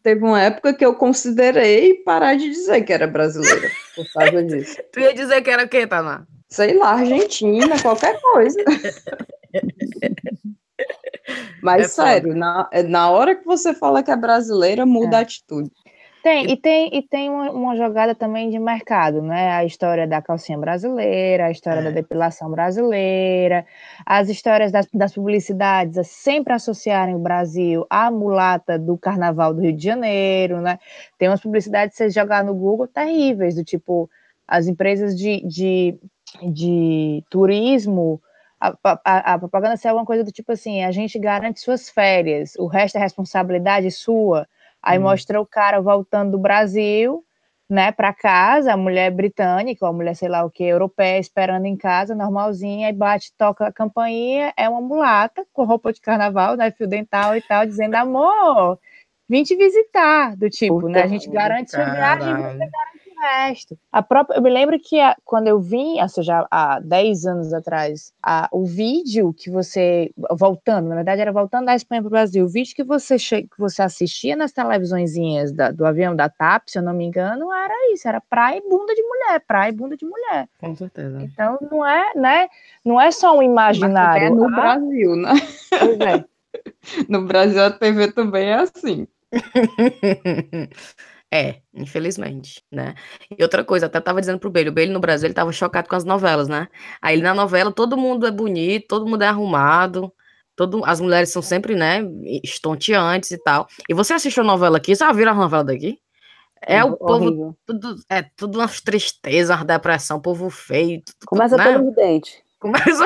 [0.03, 4.77] Teve uma época que eu considerei parar de dizer que era brasileira por causa disso.
[4.91, 6.27] Tu ia dizer que era o quê, Tana?
[6.49, 8.59] Sei lá, Argentina, qualquer coisa.
[11.61, 15.19] Mas é sério, na, na hora que você fala que é brasileira, muda é.
[15.19, 15.71] a atitude.
[16.21, 19.51] Tem, e tem, e tem uma, uma, jogada também de mercado, né?
[19.51, 21.83] A história da calcinha brasileira, a história é.
[21.83, 23.65] da depilação brasileira,
[24.05, 29.61] as histórias das, das publicidades a sempre associarem o Brasil à mulata do carnaval do
[29.61, 30.77] Rio de Janeiro, né?
[31.17, 34.09] Tem umas publicidades, se você jogar no Google, terríveis, do tipo,
[34.45, 35.97] as empresas de, de,
[36.51, 38.21] de turismo.
[38.59, 42.55] A, a, a propaganda é alguma coisa do tipo assim: a gente garante suas férias,
[42.57, 44.45] o resto é responsabilidade sua.
[44.81, 45.03] Aí hum.
[45.03, 47.23] mostra o cara voltando do Brasil,
[47.69, 51.65] né, para casa, a mulher britânica, ou a mulher, sei lá o que, europeia, esperando
[51.65, 56.55] em casa, normalzinha, aí bate, toca a campainha, é uma mulata com roupa de carnaval,
[56.55, 58.79] né, fio dental e tal, dizendo, amor,
[59.29, 63.77] vim te visitar, do tipo, Puta né, a gente garante sua viagem, você garante resto.
[63.91, 67.53] A própria, eu me lembro que a, quando eu vim, ou seja, há 10 anos
[67.53, 72.11] atrás, a, o vídeo que você, voltando, na verdade era voltando da Espanha para o
[72.11, 76.63] Brasil, o vídeo que você, que você assistia nas televisõezinhas da, do avião da TAP,
[76.67, 79.73] se eu não me engano, era isso, era praia e bunda de mulher, praia e
[79.73, 80.47] bunda de mulher.
[80.59, 81.21] Com certeza.
[81.21, 82.47] Então não é, né,
[82.83, 84.21] não é só um imaginário.
[84.21, 85.33] Mas é no ah, Brasil, né?
[85.69, 86.25] Pois é.
[87.07, 89.07] no Brasil a TV também é assim.
[91.31, 92.95] É, infelizmente, né.
[93.37, 95.87] E outra coisa, até estava dizendo pro Bale, o Bale no Brasil ele estava chocado
[95.87, 96.67] com as novelas, né.
[96.99, 100.11] Aí na novela todo mundo é bonito, todo mundo é arrumado,
[100.55, 102.01] todo as mulheres são sempre, né,
[102.43, 103.67] estonteantes e tal.
[103.87, 105.99] E você assistiu a novela aqui, já viram a novela daqui?
[106.61, 111.01] É o povo, tudo, é tudo umas tristezas, uma depressão, povo feio.
[111.05, 111.63] Tudo, Começa né?
[111.63, 112.43] pelo dente.
[112.59, 113.05] Começa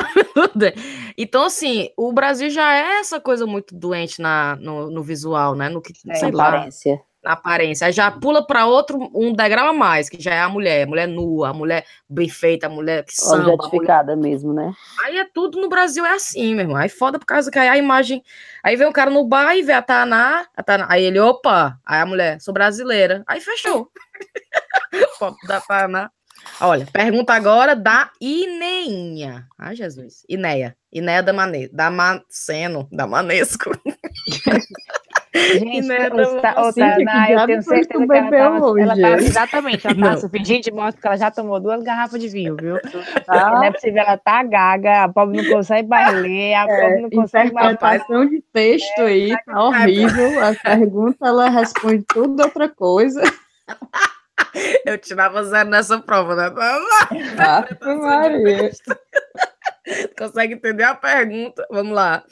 [1.16, 5.68] Então, assim, o Brasil já é essa coisa muito doente na, no, no visual, né?
[5.68, 6.48] No que, é, sei lá.
[6.48, 7.86] Aparência na aparência.
[7.86, 10.86] Aí já pula para outro, um degrau a mais, que já é a mulher, a
[10.86, 13.52] mulher nua, a mulher bem feita, a mulher que samba.
[13.52, 14.30] Objetificada mulher...
[14.30, 14.72] mesmo, né?
[15.04, 16.76] Aí é tudo no Brasil, é assim, meu irmão.
[16.76, 18.22] Aí foda por causa que aí a imagem.
[18.62, 21.78] Aí vem o cara no bar e vê a Taná, a Taná aí ele, opa,
[21.84, 23.22] aí a mulher, sou brasileira.
[23.26, 23.90] Aí fechou.
[25.18, 26.10] Foto da Taná.
[26.60, 29.48] Olha, pergunta agora da Ineinha.
[29.58, 30.24] Ai, Jesus.
[30.28, 30.76] Ineia.
[30.92, 31.68] Ineia da Mane...
[31.68, 32.88] da Maceno,
[35.34, 40.28] Gente, está, outra, não, eu tenho certeza que ela tava, ela tava, exatamente, ela tava
[40.30, 42.78] fingindo de morte porque ela já tomou duas garrafas de vinho, viu?
[43.26, 43.50] Ah.
[43.50, 47.02] Não é possível, ela tá gaga, a pobre não consegue mais ler, a é, pobre
[47.02, 47.74] não consegue mais...
[47.74, 53.20] Interpretação de texto é, aí, tá horrível, a pergunta ela responde tudo outra coisa.
[54.84, 56.52] Eu tirava zero nessa prova, né?
[57.38, 57.66] Ah,
[57.96, 58.70] Maria.
[60.18, 61.66] Consegue entender a pergunta?
[61.70, 62.24] Vamos lá.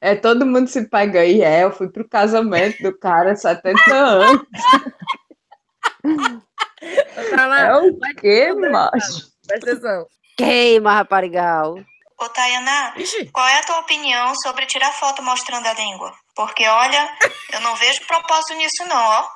[0.00, 1.42] É, todo mundo se pega aí.
[1.42, 4.46] É, eu fui pro casamento do cara 70 anos.
[7.30, 7.60] Tá lá.
[7.60, 9.30] É o quê, macho?
[9.46, 10.06] Presta atenção.
[10.36, 11.76] Queima, raparigal.
[12.18, 12.94] Ô, Tayana,
[13.32, 16.14] qual é a tua opinião sobre tirar foto mostrando a língua?
[16.34, 17.10] Porque, olha,
[17.52, 19.28] eu não vejo propósito nisso, não, ó.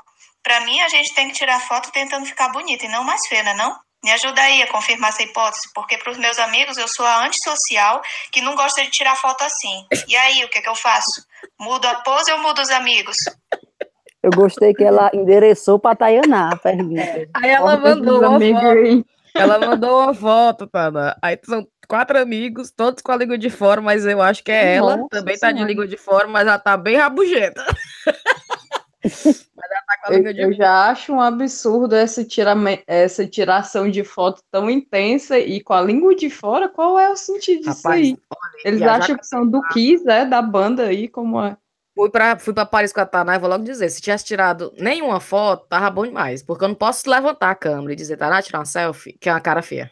[0.42, 3.42] Pra mim, a gente tem que tirar foto tentando ficar bonita e não mais feia,
[3.42, 3.78] né, não?
[4.02, 7.26] Me ajuda aí a confirmar essa hipótese, porque para os meus amigos eu sou a
[7.26, 8.00] antissocial
[8.32, 9.86] que não gosta de tirar foto assim.
[10.08, 11.26] E aí, o que, é que eu faço?
[11.58, 13.16] Mudo a pose ou mudo os amigos?
[14.22, 17.28] Eu gostei que ela endereçou para Tayaná a pergunta.
[17.34, 19.06] Aí ela mandou uma foto.
[19.34, 21.16] Ela mandou uma foto, Tana.
[21.22, 24.76] Aí são quatro amigos, todos com a língua de fora, mas eu acho que é
[24.76, 24.96] ela.
[24.96, 25.70] Nossa Também tá de Senhora.
[25.70, 27.64] língua de fora, mas ela tá bem rabugenta.
[30.02, 35.38] tá Eu, eu já acho um absurdo essa, tirame- essa tiração de foto tão intensa
[35.38, 36.68] e com a língua de fora.
[36.68, 38.16] Qual é o sentido disso Rapaz, aí?
[38.64, 40.24] Eles viajar acham que são do Kiss, é?
[40.24, 41.56] Da banda aí, como é?
[41.96, 44.72] Fui pra, fui pra Paris com a Taná e vou logo dizer, se tivesse tirado
[44.78, 46.42] nenhuma foto, tava bom demais.
[46.42, 49.32] Porque eu não posso levantar a câmera e dizer, Taná, tirar uma selfie, que é
[49.32, 49.90] uma cara feia.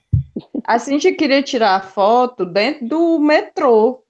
[0.65, 4.03] A Cintia queria tirar a foto dentro do metrô.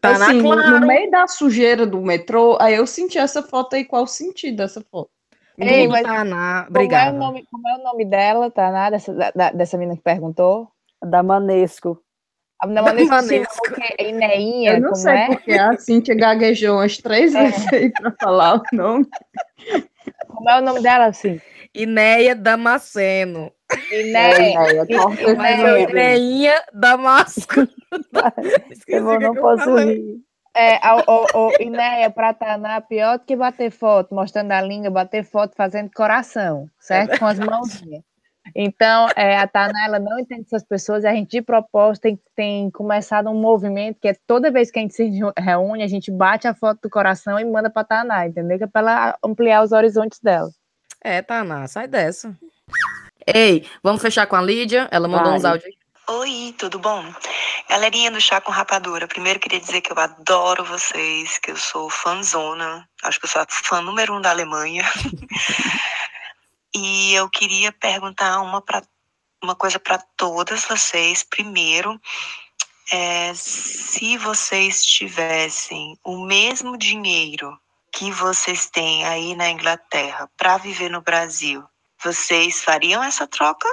[0.00, 0.80] Tá na assim, no- claro.
[0.80, 4.56] no meio da sujeira do metrô, aí eu senti essa foto aí, qual o sentido
[4.58, 5.10] dessa foto?
[5.58, 7.16] Ei, mas Taná, como é, obrigada.
[7.16, 10.68] o nome, como é o nome dela, Taná, dessa, da- da- dessa menina que perguntou?
[11.04, 12.00] Da Manesco.
[12.60, 13.54] A da Manesco, sim, Manesco.
[13.68, 15.26] porque é Ineinha, Eu não como sei é?
[15.28, 19.06] porque a Cintia gaguejou umas três vezes aí pra falar o nome.
[20.28, 21.40] Como é o nome dela, assim?
[21.74, 23.52] Inéia Damasceno.
[23.92, 24.58] Inéia.
[24.88, 27.60] É, Ineinha Damasco.
[28.88, 30.16] Eu não posso rir.
[30.58, 34.90] É, a, o, o Inéia pra Taná, pior do que bater foto, mostrando a língua,
[34.90, 37.18] bater foto fazendo coração, certo?
[37.18, 38.02] Com as mãozinhas.
[38.54, 42.20] Então, é, a Taná, ela não entende essas pessoas, e a gente, de propósito, tem,
[42.34, 46.10] tem começado um movimento que é toda vez que a gente se reúne, a gente
[46.10, 48.56] bate a foto do coração e manda pra Taná, entendeu?
[48.56, 50.48] Que é pra ela ampliar os horizontes dela.
[51.02, 52.34] É, Taná, sai dessa.
[53.26, 54.88] Ei, vamos fechar com a Lídia?
[54.90, 55.52] Ela mandou uns Vai.
[55.52, 55.74] áudios.
[56.08, 57.04] Oi, tudo bom?
[57.68, 61.90] Galerinha do Chá com Rapadura, primeiro queria dizer que eu adoro vocês, que eu sou
[61.90, 64.84] fãzona, acho que eu sou a fã número um da Alemanha.
[66.72, 68.84] e eu queria perguntar uma, pra,
[69.42, 71.24] uma coisa para todas vocês.
[71.24, 72.00] Primeiro,
[72.92, 77.58] é, se vocês tivessem o mesmo dinheiro
[77.90, 81.64] que vocês têm aí na Inglaterra para viver no Brasil,
[82.00, 83.68] vocês fariam essa troca?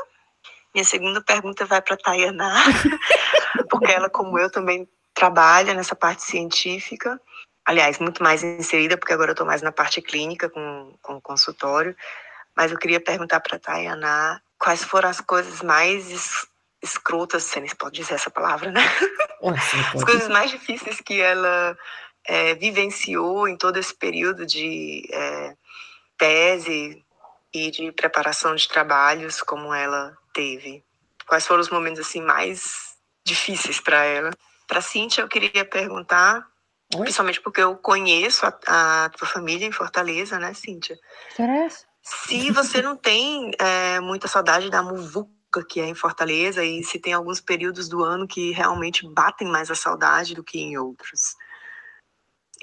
[0.73, 2.63] Minha segunda pergunta vai para a Tayaná,
[3.69, 7.19] porque ela, como eu, também trabalha nessa parte científica.
[7.65, 11.21] Aliás, muito mais inserida, porque agora eu estou mais na parte clínica com, com o
[11.21, 11.95] consultório.
[12.55, 16.47] Mas eu queria perguntar para a Tayaná quais foram as coisas mais es-
[16.81, 18.81] escrotas, se nem se pode dizer essa palavra, né?
[19.61, 21.77] Sim, As coisas mais difíceis que ela
[22.25, 25.55] eh, vivenciou em todo esse período de eh,
[26.17, 27.03] tese
[27.53, 30.83] e de preparação de trabalhos, como ela teve.
[31.27, 34.31] Quais foram os momentos assim mais difíceis para ela?
[34.67, 36.45] Para Cíntia, eu queria perguntar,
[36.95, 37.01] Oi?
[37.01, 40.97] principalmente porque eu conheço a, a tua família em Fortaleza, né, Cíntia?
[41.33, 41.85] Interessa?
[42.01, 45.31] Se você não tem é, muita saudade da muvuca
[45.61, 49.69] que é em Fortaleza e se tem alguns períodos do ano que realmente batem mais
[49.69, 51.35] a saudade do que em outros.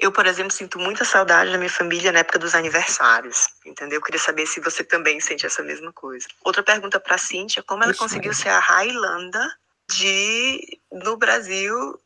[0.01, 3.99] Eu, por exemplo, sinto muita saudade da minha família na época dos aniversários, entendeu?
[3.99, 6.27] Eu queria saber se você também sente essa mesma coisa.
[6.43, 8.43] Outra pergunta para Cíntia, como ela Ixi, conseguiu Maria.
[8.43, 9.47] ser a Highlander
[9.91, 12.01] de, no Brasil,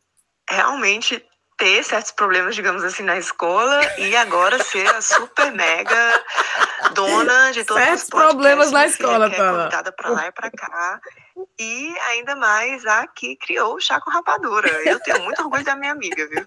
[0.50, 1.26] realmente
[1.58, 6.24] ter certos problemas, digamos assim, na escola e agora ser a super mega
[6.94, 9.58] dona de todos Certos os podcasts, problemas na filha, escola, é Tana.
[9.58, 11.00] convidada pra lá e pra cá.
[11.60, 14.68] E ainda mais a que criou o chá com rapadura.
[14.86, 16.44] Eu tenho muito orgulho da minha amiga, viu?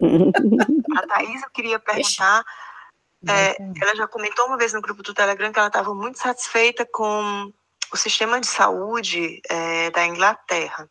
[0.97, 2.45] A Thaís, eu queria perguntar.
[3.29, 6.87] é, ela já comentou uma vez no grupo do Telegram que ela estava muito satisfeita
[6.87, 7.53] com
[7.93, 10.89] o sistema de saúde é, da Inglaterra.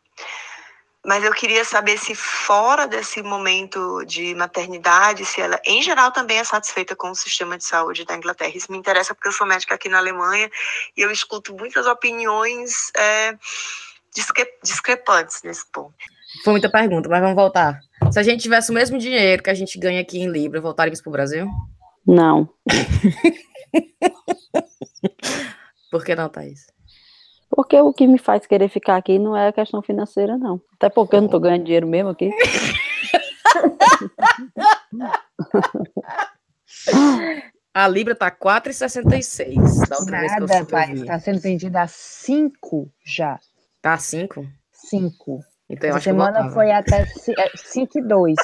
[1.06, 6.38] Mas eu queria saber se fora desse momento de maternidade, se ela, em geral, também
[6.38, 8.52] é satisfeita com o sistema de saúde da Inglaterra.
[8.54, 10.50] Isso me interessa porque eu sou médica aqui na Alemanha
[10.96, 13.36] e eu escuto muitas opiniões é,
[14.14, 15.94] discre- discrepantes nesse ponto.
[16.44, 17.78] Foi muita pergunta, mas vamos voltar.
[18.12, 21.00] Se a gente tivesse o mesmo dinheiro que a gente ganha aqui em Libra, voltaríamos
[21.00, 21.46] pro Brasil?
[22.06, 22.48] Não.
[25.90, 26.66] Por que não, Thaís?
[27.50, 30.60] Porque o que me faz querer ficar aqui não é a questão financeira, não.
[30.74, 32.30] Até porque eu não tô ganhando dinheiro mesmo aqui.
[37.72, 39.88] A Libra tá 4,66.
[39.88, 41.04] Da outra Nada, vez que eu pai.
[41.04, 43.38] Tá sendo vendida a 5 já.
[43.80, 44.44] Tá a 5?
[44.72, 45.40] 5.
[45.70, 48.36] Então Essa semana que foi até 5 e 2.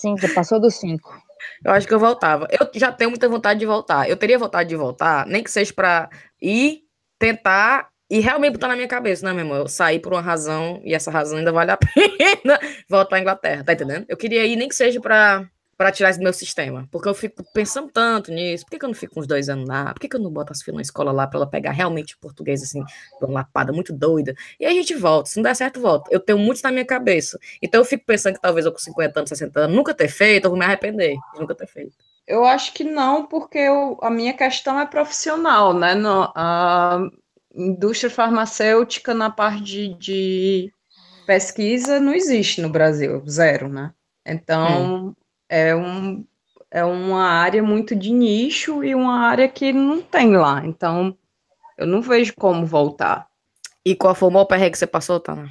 [0.00, 1.20] 5, passou do 5.
[1.64, 2.46] Eu acho que eu voltava.
[2.50, 4.08] Eu já tenho muita vontade de voltar.
[4.08, 6.08] Eu teria vontade de voltar, nem que seja para
[6.40, 6.85] ir
[7.18, 9.58] tentar e realmente botar na minha cabeça, né, meu irmão?
[9.58, 13.64] Eu saí por uma razão e essa razão ainda vale a pena voltar à Inglaterra,
[13.64, 14.06] tá entendendo?
[14.08, 16.88] Eu queria ir nem que seja para para tirar isso do meu sistema.
[16.90, 18.64] Porque eu fico pensando tanto nisso.
[18.64, 19.92] Por que, que eu não fico uns dois anos lá?
[19.92, 22.16] Por que, que eu não boto as filhas na escola lá para ela pegar realmente
[22.18, 22.82] português, assim,
[23.20, 24.34] uma lapada muito doida?
[24.58, 25.28] E aí a gente volta.
[25.28, 26.08] Se não der certo, volta.
[26.10, 27.38] Eu tenho muito na minha cabeça.
[27.62, 30.46] Então eu fico pensando que talvez eu com 50 anos, 60 anos, nunca ter feito,
[30.46, 31.94] eu vou me arrepender de nunca ter feito.
[32.26, 35.94] Eu acho que não, porque eu, a minha questão é profissional, né?
[35.94, 36.98] No, a
[37.54, 40.72] indústria farmacêutica na parte de, de
[41.26, 43.92] pesquisa não existe no Brasil, zero, né?
[44.26, 45.14] Então, hum
[45.48, 46.24] é, um,
[46.70, 50.62] é uma área muito de nicho e uma área que não tem lá.
[50.64, 51.16] Então,
[51.76, 53.26] eu não vejo como voltar.
[53.84, 55.48] E qual foi o maior perrengue que você passou, Tana?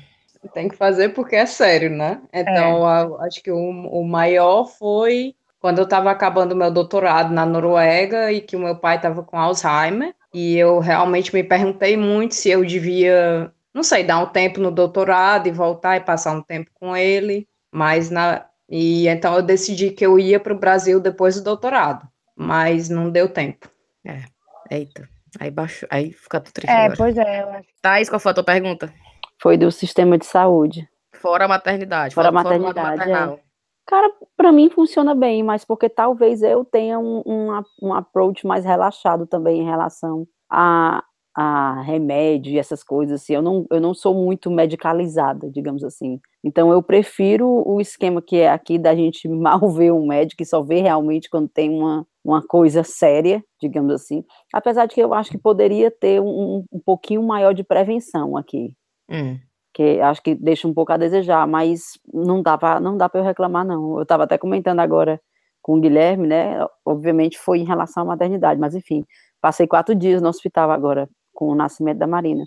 [0.54, 2.22] Tem que fazer porque é sério, né?
[2.32, 3.26] Então, é.
[3.26, 5.36] acho que o, o maior foi
[5.66, 9.36] quando eu estava acabando meu doutorado na Noruega e que o meu pai estava com
[9.36, 10.14] Alzheimer.
[10.32, 14.70] E eu realmente me perguntei muito se eu devia, não sei, dar um tempo no
[14.70, 17.48] doutorado e voltar e passar um tempo com ele.
[17.72, 22.08] Mas na, e então eu decidi que eu ia para o Brasil depois do doutorado,
[22.36, 23.68] mas não deu tempo.
[24.06, 24.22] É,
[24.70, 25.10] eita.
[25.40, 26.72] Aí baixo, aí fica tudo triste.
[26.72, 26.96] É, agora.
[26.96, 27.42] pois é.
[27.42, 27.68] Eu acho.
[27.82, 28.94] Thaís, qual foi a tua pergunta?
[29.42, 30.88] Foi do sistema de saúde.
[31.12, 32.14] Fora a maternidade.
[32.14, 33.12] Fora, a maternidade.
[33.12, 33.45] é.
[33.88, 38.66] Cara, para mim funciona bem, mas porque talvez eu tenha um, um, um approach mais
[38.66, 41.04] relaxado também em relação a,
[41.36, 46.20] a remédio e essas coisas, assim, eu não, eu não sou muito medicalizada, digamos assim.
[46.44, 50.46] Então eu prefiro o esquema que é aqui da gente mal ver um médico e
[50.46, 54.24] só ver realmente quando tem uma, uma coisa séria, digamos assim.
[54.52, 58.74] Apesar de que eu acho que poderia ter um, um pouquinho maior de prevenção aqui.
[59.08, 59.38] Hum.
[59.76, 63.20] Que acho que deixa um pouco a desejar, mas não dá para não dá para
[63.20, 63.98] eu reclamar não.
[63.98, 65.20] Eu estava até comentando agora
[65.62, 66.66] com o Guilherme, né?
[66.86, 69.06] Obviamente foi em relação à maternidade, mas enfim,
[69.42, 72.46] passei quatro dias no hospital agora com o nascimento da Marina.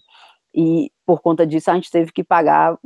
[0.54, 2.78] E por conta disso a gente teve que pagar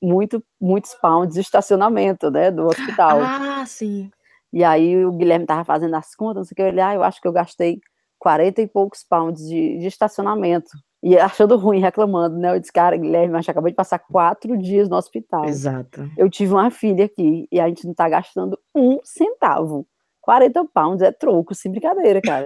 [0.00, 3.18] muito, muitos pounds de estacionamento, né, do hospital.
[3.20, 4.10] Ah, sim.
[4.52, 7.02] E aí o Guilherme estava fazendo as contas, não sei o que, eu ah, eu
[7.02, 7.80] acho que eu gastei
[8.18, 10.70] 40 e poucos pounds de, de estacionamento.
[11.02, 12.54] E achando ruim, reclamando, né?
[12.54, 15.44] Eu disse, cara, Guilherme, gente acabou de passar quatro dias no hospital.
[15.44, 16.10] Exato.
[16.16, 19.86] Eu tive uma filha aqui e a gente não tá gastando um centavo.
[20.20, 22.44] 40 pounds é troco, sem brincadeira, cara.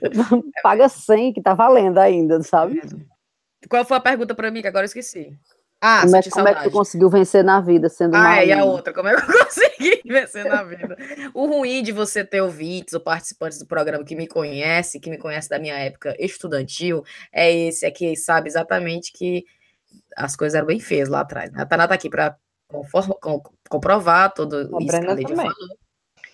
[0.62, 2.80] Paga 100 que tá valendo ainda, sabe?
[3.68, 5.38] Qual foi a pergunta para mim que agora eu esqueci?
[5.86, 8.64] Ah, como, é, como é, que tu conseguiu vencer na vida sendo Ah, e a
[8.64, 10.96] outra, como é que eu consegui vencer na vida?
[11.34, 15.18] o ruim de você ter ouvintes ou participantes do programa que me conhece, que me
[15.18, 19.44] conhece da minha época estudantil, é esse, é que sabe exatamente que
[20.16, 21.52] as coisas eram bem feias lá atrás.
[21.52, 21.60] Né?
[21.60, 22.34] A Taná tá aqui para
[23.68, 25.52] comprovar tudo a isso que a Lídia falou.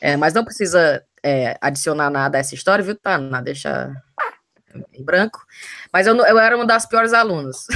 [0.01, 3.19] É, mas não precisa é, adicionar nada a essa história, viu, Tá?
[3.43, 3.93] Deixa
[4.95, 5.45] em branco.
[5.93, 7.67] Mas eu, eu era uma das piores alunas.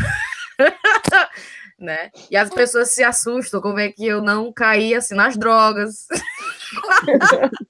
[1.79, 2.11] né?
[2.31, 6.07] E as pessoas se assustam como é que eu não caí assim nas drogas.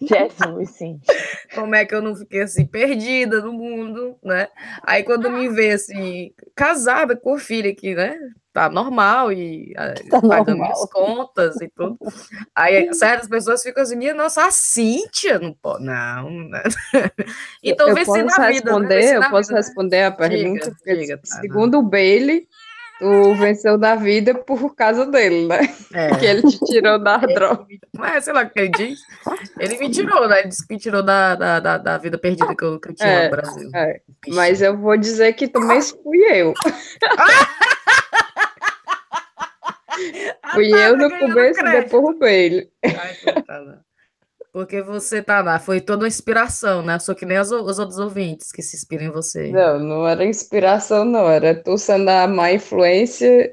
[0.00, 1.00] Jesus, sim.
[1.54, 4.48] Como é que eu não fiquei assim perdida no mundo, né?
[4.82, 8.18] Aí quando me vê assim casada com filha aqui, né?
[8.54, 10.72] Tá normal e ah, tá pagando normal.
[10.72, 11.98] as contas e tudo.
[12.54, 16.30] Aí certas pessoas ficam assim, minha nossa, a Cíntia não pode, não.
[16.30, 16.62] Né?
[17.64, 18.70] Então eu venci na vida.
[18.70, 19.16] Responder, né?
[19.16, 20.06] eu posso vida, responder né?
[20.06, 20.72] a pergunta.
[20.86, 22.46] Diga, diga, tá, segundo o Bailey,
[23.00, 25.60] tu venceu da vida por causa dele, né?
[25.92, 26.14] É.
[26.16, 27.66] Que ele te tirou da droga.
[27.96, 29.00] Mas sei lá o que ele diz.
[29.58, 30.40] Ele me tirou, né?
[30.40, 32.94] Ele disse que me tirou da, da, da, da vida perdida que eu, que eu
[32.94, 33.70] tinha é, no Brasil.
[33.74, 34.00] É.
[34.28, 36.54] Mas eu vou dizer que também fui eu.
[40.54, 42.70] Fui eu no começo e depois o Bailey.
[42.84, 43.84] Ai, coitada.
[44.52, 46.96] Porque você lá, foi toda uma inspiração, né?
[47.00, 49.50] Só que nem os, os outros ouvintes que se inspiram em você.
[49.50, 51.28] Não, não era inspiração, não.
[51.28, 53.52] Era tu sendo a má influência.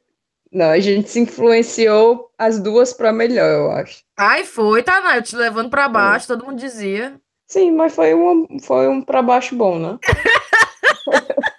[0.52, 4.04] Não, a gente se influenciou as duas para melhor, eu acho.
[4.16, 5.18] Ai, foi, tá, né?
[5.18, 7.20] Eu te levando para baixo, todo mundo dizia.
[7.48, 9.98] Sim, mas foi um, foi um para baixo bom, né?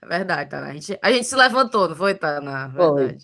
[0.00, 0.64] É verdade, tá?
[0.64, 2.18] A gente, a gente se levantou, não foi?
[2.22, 2.76] Na verdade.
[2.76, 3.16] Foi.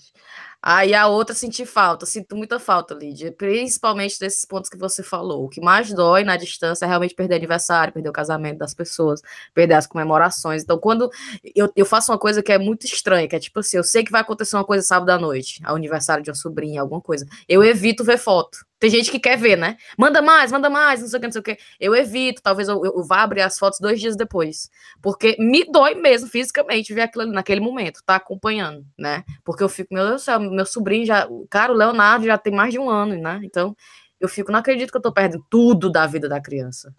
[0.66, 5.44] Aí a outra senti falta, sinto muita falta, Lídia, principalmente desses pontos que você falou.
[5.44, 9.20] O que mais dói na distância é realmente perder aniversário, perder o casamento das pessoas,
[9.52, 10.62] perder as comemorações.
[10.62, 11.10] Então, quando
[11.54, 14.02] eu, eu faço uma coisa que é muito estranha, que é tipo assim, eu sei
[14.02, 17.26] que vai acontecer uma coisa sábado à noite, ao aniversário de uma sobrinha, alguma coisa,
[17.46, 18.64] eu evito ver foto.
[18.84, 19.78] Tem gente que quer ver, né?
[19.96, 21.58] Manda mais, manda mais, não sei o que, não sei o que.
[21.80, 24.68] Eu evito, talvez eu, eu vá abrir as fotos dois dias depois.
[25.00, 29.24] Porque me dói mesmo fisicamente ver aquilo ali naquele momento, tá acompanhando, né?
[29.42, 31.26] Porque eu fico, meu Deus do céu, meu sobrinho já.
[31.48, 33.40] Cara, o Leonardo já tem mais de um ano, né?
[33.42, 33.74] Então,
[34.20, 36.94] eu fico, não acredito que eu tô perdendo tudo da vida da criança.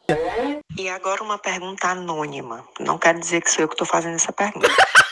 [0.76, 2.66] E agora uma pergunta anônima.
[2.80, 4.70] Não quero dizer que sou eu que tô fazendo essa pergunta.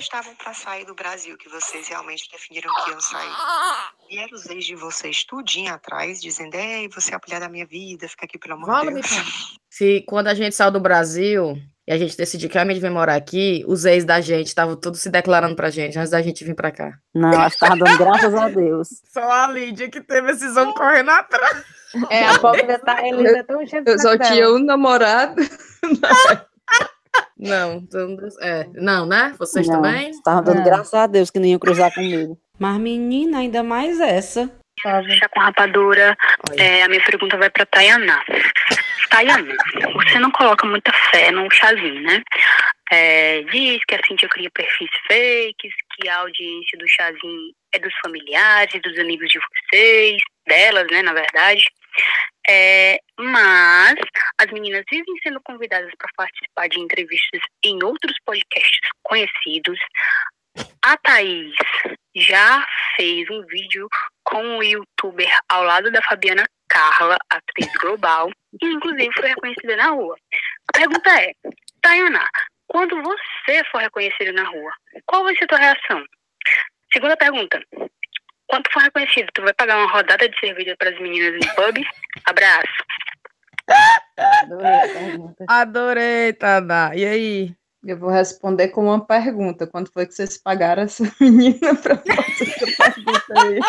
[0.00, 3.30] Estavam para sair do Brasil, que vocês realmente definiram que iam sair,
[4.08, 7.66] vieram os ex de vocês tudinho atrás, dizendo, ei, você é a mulher da minha
[7.66, 9.58] vida, fica aqui pelo amor de Deus.
[9.68, 11.54] Se quando a gente saiu do Brasil
[11.86, 15.02] e a gente decidiu que realmente vem morar aqui, os ex da gente estavam todos
[15.02, 16.98] se declarando pra gente antes da gente vir pra cá.
[17.14, 18.88] Não, acho que tava dando graças a Deus.
[19.12, 21.62] Só a Lídia que teve esses homens correndo atrás.
[22.08, 25.42] É, a pobre tá, tá um chefe Eu só tinha um namorado.
[27.38, 29.34] Não, então, é, não, né?
[29.38, 30.12] Vocês Não, também?
[30.22, 30.64] Tava dando Não.
[30.64, 32.38] graças a Deus que não iam cruzar comigo.
[32.58, 34.50] Mas, menina, ainda mais essa.
[34.82, 36.16] Chá com rapadura,
[36.58, 38.22] é, a minha pergunta vai para Tayaná.
[39.10, 39.54] Tayaná,
[39.92, 42.22] você não coloca muita fé no chazinho, né?
[42.90, 47.92] É, diz que a Cintia cria perfis fakes, que a audiência do chazinho é dos
[48.02, 51.62] familiares dos amigos de vocês, delas, né, na verdade.
[52.48, 53.94] É, mas
[54.38, 59.78] as meninas vivem sendo convidadas para participar de entrevistas em outros podcasts conhecidos.
[60.82, 61.54] A Thaís
[62.16, 63.88] já fez um vídeo
[64.24, 68.30] com um youtuber ao lado da Fabiana Carla, atriz global,
[68.60, 70.16] e inclusive foi reconhecida na rua.
[70.68, 71.32] A pergunta é,
[71.82, 72.28] Tayana,
[72.66, 74.72] quando você for reconhecida na rua,
[75.06, 76.04] qual vai ser a tua reação?
[76.92, 77.60] Segunda pergunta,
[78.50, 81.54] quando tu for reconhecido, tu vai pagar uma rodada de cerveja para as meninas no
[81.54, 81.78] pub?
[82.26, 82.66] Abraço.
[85.48, 86.90] Adorei, Tadá.
[86.94, 87.54] E aí?
[87.84, 89.68] Eu vou responder com uma pergunta.
[89.68, 93.60] Quando foi que vocês pagaram essa menina para fazer essa pergunta aí?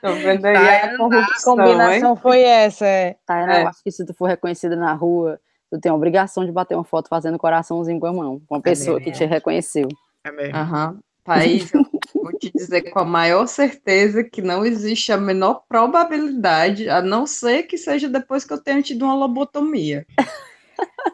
[0.00, 2.20] Tô vendo aí a Que corrupção, combinação hein?
[2.22, 2.86] foi essa?
[2.86, 3.16] É.
[3.28, 3.62] É.
[3.62, 5.38] eu acho que se tu for reconhecida na rua,
[5.70, 8.62] tu tem a obrigação de bater uma foto fazendo coraçãozinho com a mão, com uma
[8.62, 9.88] pessoa que te reconheceu.
[10.24, 10.56] É mesmo.
[10.56, 10.98] Aham.
[11.24, 16.88] Thaís, eu vou te dizer com a maior certeza que não existe a menor probabilidade,
[16.88, 20.06] a não ser que seja depois que eu tenha tido uma lobotomia.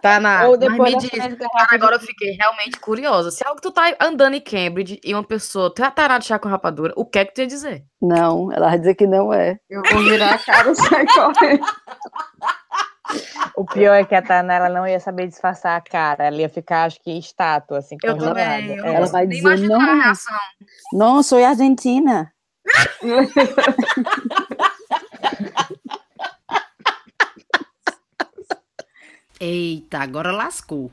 [0.01, 0.47] Tá na.
[0.47, 1.37] Ou depois me diz, cara,
[1.71, 3.31] agora eu fiquei realmente curiosa.
[3.31, 6.27] Se é algo que tu tá andando em Cambridge e uma pessoa tá tarada de
[6.27, 7.85] chá com rapadura, o que é que tu ia dizer?
[8.01, 9.59] Não, ela vai dizer que não é.
[9.69, 11.67] Eu vou virar a cara e sair correndo.
[13.57, 16.49] O pior é que a Tana ela não ia saber disfarçar a cara, ela ia
[16.49, 18.41] ficar, acho que, estátua, assim, Eu congelada.
[18.41, 18.77] também.
[18.77, 18.95] Eu É.
[18.95, 20.37] Ela vai nem dizer, é a não, reação.
[20.93, 22.33] não, sou argentina.
[29.41, 30.91] Eita, agora lascou.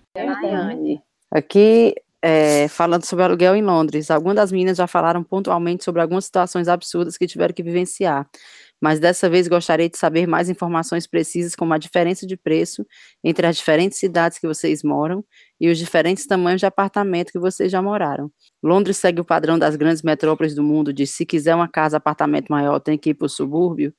[1.32, 6.26] Aqui, é, falando sobre aluguel em Londres, algumas das meninas já falaram pontualmente sobre algumas
[6.26, 8.28] situações absurdas que tiveram que vivenciar,
[8.86, 12.86] mas dessa vez gostaria de saber mais informações precisas como a diferença de preço
[13.24, 15.26] entre as diferentes cidades que vocês moram
[15.60, 18.32] e os diferentes tamanhos de apartamento que vocês já moraram.
[18.62, 22.50] Londres segue o padrão das grandes metrópoles do mundo de se quiser uma casa, apartamento
[22.50, 23.92] maior, tem que ir para o subúrbio?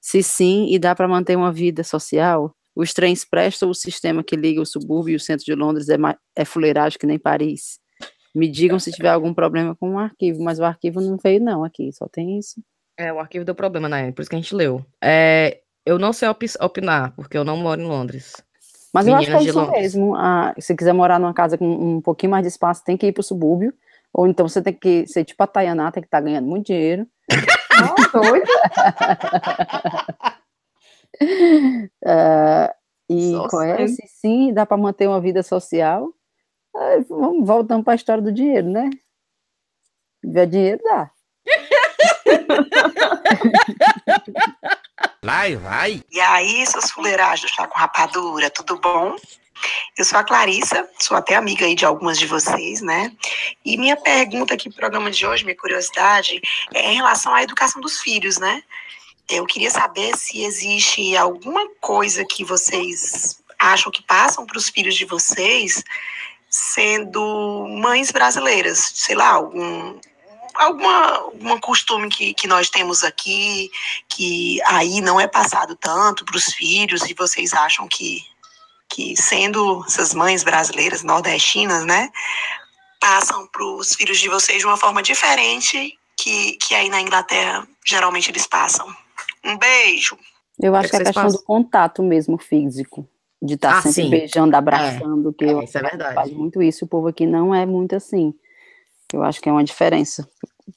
[0.00, 2.52] Se sim, e dá para manter uma vida social?
[2.74, 5.96] Os trens prestam o sistema que liga o subúrbio e o centro de Londres é,
[6.34, 7.78] é fuleiragem que nem Paris.
[8.34, 11.62] Me digam se tiver algum problema com o arquivo, mas o arquivo não veio não
[11.62, 12.60] aqui, só tem isso.
[12.96, 14.12] É, o arquivo deu problema, né?
[14.12, 14.84] Por isso que a gente leu.
[15.02, 18.42] É, eu não sei opi- opinar, porque eu não moro em Londres.
[18.92, 19.80] Mas eu acho que é Meninas isso Londres.
[19.80, 20.14] mesmo.
[20.14, 23.12] ah, se quiser morar numa casa com um pouquinho mais de espaço, tem que ir
[23.12, 23.72] para o subúrbio.
[24.12, 27.06] Ou então você tem que ser tipo a Tayaná, tem que estar ganhando muito dinheiro.
[27.74, 28.46] Ah, doido.
[32.04, 32.74] Ah,
[33.08, 36.08] e Só conhece, sim, dá para manter uma vida social.
[36.74, 38.90] Ah, vamos voltando para a história do dinheiro, né?
[40.20, 41.10] Se tiver dinheiro, dá.
[45.24, 46.02] Vai, vai.
[46.10, 49.16] E aí, seus fuleiragens do chá com rapadura, tudo bom?
[49.96, 53.12] Eu sou a Clarissa, sou até amiga aí de algumas de vocês, né?
[53.64, 56.40] E minha pergunta aqui pro programa de hoje, minha curiosidade,
[56.74, 58.62] é em relação à educação dos filhos, né?
[59.30, 64.96] Eu queria saber se existe alguma coisa que vocês acham que passam para os filhos
[64.96, 65.84] de vocês
[66.50, 69.98] sendo mães brasileiras, sei lá, algum
[70.54, 73.70] alguma, alguma costume que, que nós temos aqui,
[74.08, 78.22] que aí não é passado tanto para os filhos, e vocês acham que,
[78.88, 82.10] que sendo essas mães brasileiras, nordestinas, né,
[83.00, 87.66] passam para os filhos de vocês de uma forma diferente que, que aí na Inglaterra
[87.84, 88.86] geralmente eles passam.
[89.44, 90.16] Um beijo.
[90.60, 91.44] Eu acho que que, é vocês questão do passam?
[91.46, 93.08] contato mesmo físico.
[93.44, 94.10] De estar Ah, sempre sim.
[94.10, 96.14] beijando, abraçando, que É, eu isso é verdade.
[96.14, 98.32] faz muito isso, o povo aqui não é muito assim.
[99.12, 100.28] Eu acho que é uma diferença.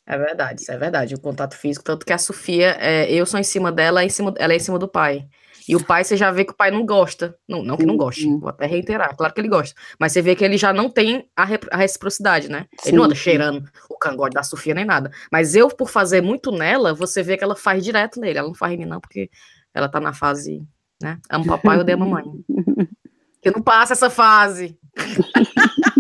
[0.05, 1.15] É verdade, isso é verdade.
[1.15, 4.33] O contato físico, tanto que a Sofia, é, eu sou em cima dela, em cima,
[4.38, 5.27] ela é em cima do pai.
[5.67, 7.36] E o pai, você já vê que o pai não gosta.
[7.47, 9.75] Não, não que não goste, vou até reiterar, claro que ele gosta.
[9.99, 12.67] Mas você vê que ele já não tem a, a reciprocidade, né?
[12.83, 15.11] Ele Sim, não anda cheirando o cangote da Sofia nem nada.
[15.31, 18.38] Mas eu, por fazer muito nela, você vê que ela faz direto nele.
[18.38, 19.29] Ela não faz em mim, não, porque
[19.73, 20.63] ela tá na fase,
[21.01, 21.19] né?
[21.29, 22.23] Amo papai, odeio a mamãe.
[23.41, 24.75] Que não passa essa fase.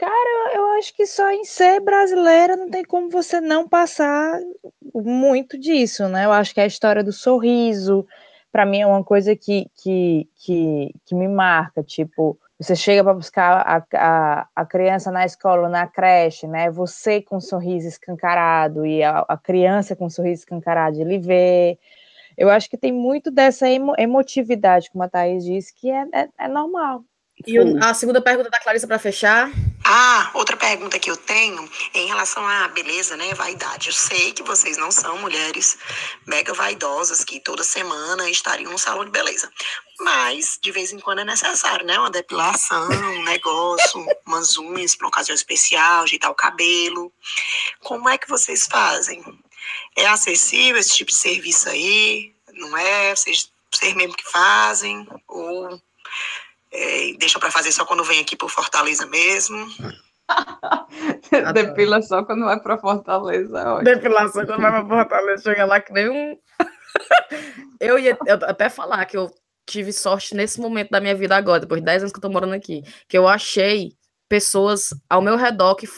[0.00, 4.40] Cara, eu acho que só em ser brasileira não tem como você não passar
[4.94, 6.24] muito disso, né?
[6.24, 8.06] Eu acho que a história do sorriso,
[8.50, 11.82] para mim, é uma coisa que, que, que, que me marca.
[11.82, 16.70] Tipo, você chega para buscar a, a, a criança na escola, na creche, né?
[16.70, 21.78] Você com um sorriso escancarado e a, a criança com um sorriso escancarado, ele vê.
[22.38, 26.28] Eu acho que tem muito dessa emo, emotividade, como a Thaís disse, que é, é,
[26.38, 27.04] é normal.
[27.46, 29.50] E o- a segunda pergunta da Clarissa para fechar.
[29.92, 33.34] Ah, outra pergunta que eu tenho é em relação à beleza, né?
[33.34, 33.88] Vaidade.
[33.88, 35.76] Eu sei que vocês não são mulheres
[36.24, 39.50] mega vaidosas que toda semana estariam no salão de beleza.
[39.98, 41.98] Mas, de vez em quando é necessário, né?
[41.98, 47.12] Uma depilação, um negócio, umas unhas para uma ocasião especial, ajeitar o cabelo.
[47.80, 49.24] Como é que vocês fazem?
[49.96, 52.32] É acessível esse tipo de serviço aí?
[52.52, 53.12] Não é?
[53.12, 55.04] Vocês, vocês mesmo que fazem?
[55.26, 55.82] Ou
[56.72, 59.66] é, deixa para fazer só quando vem aqui por Fortaleza mesmo?
[61.54, 63.58] Depila só quando vai pra Fortaleza.
[63.58, 63.84] é ótimo.
[63.84, 66.38] Depilação quando vai pra Fortaleza, chega lá que nem um.
[67.80, 69.30] eu ia eu até falar que eu
[69.66, 72.28] tive sorte nesse momento da minha vida agora, depois de 10 anos que eu tô
[72.28, 73.92] morando aqui, que eu achei
[74.28, 75.88] pessoas ao meu redor que,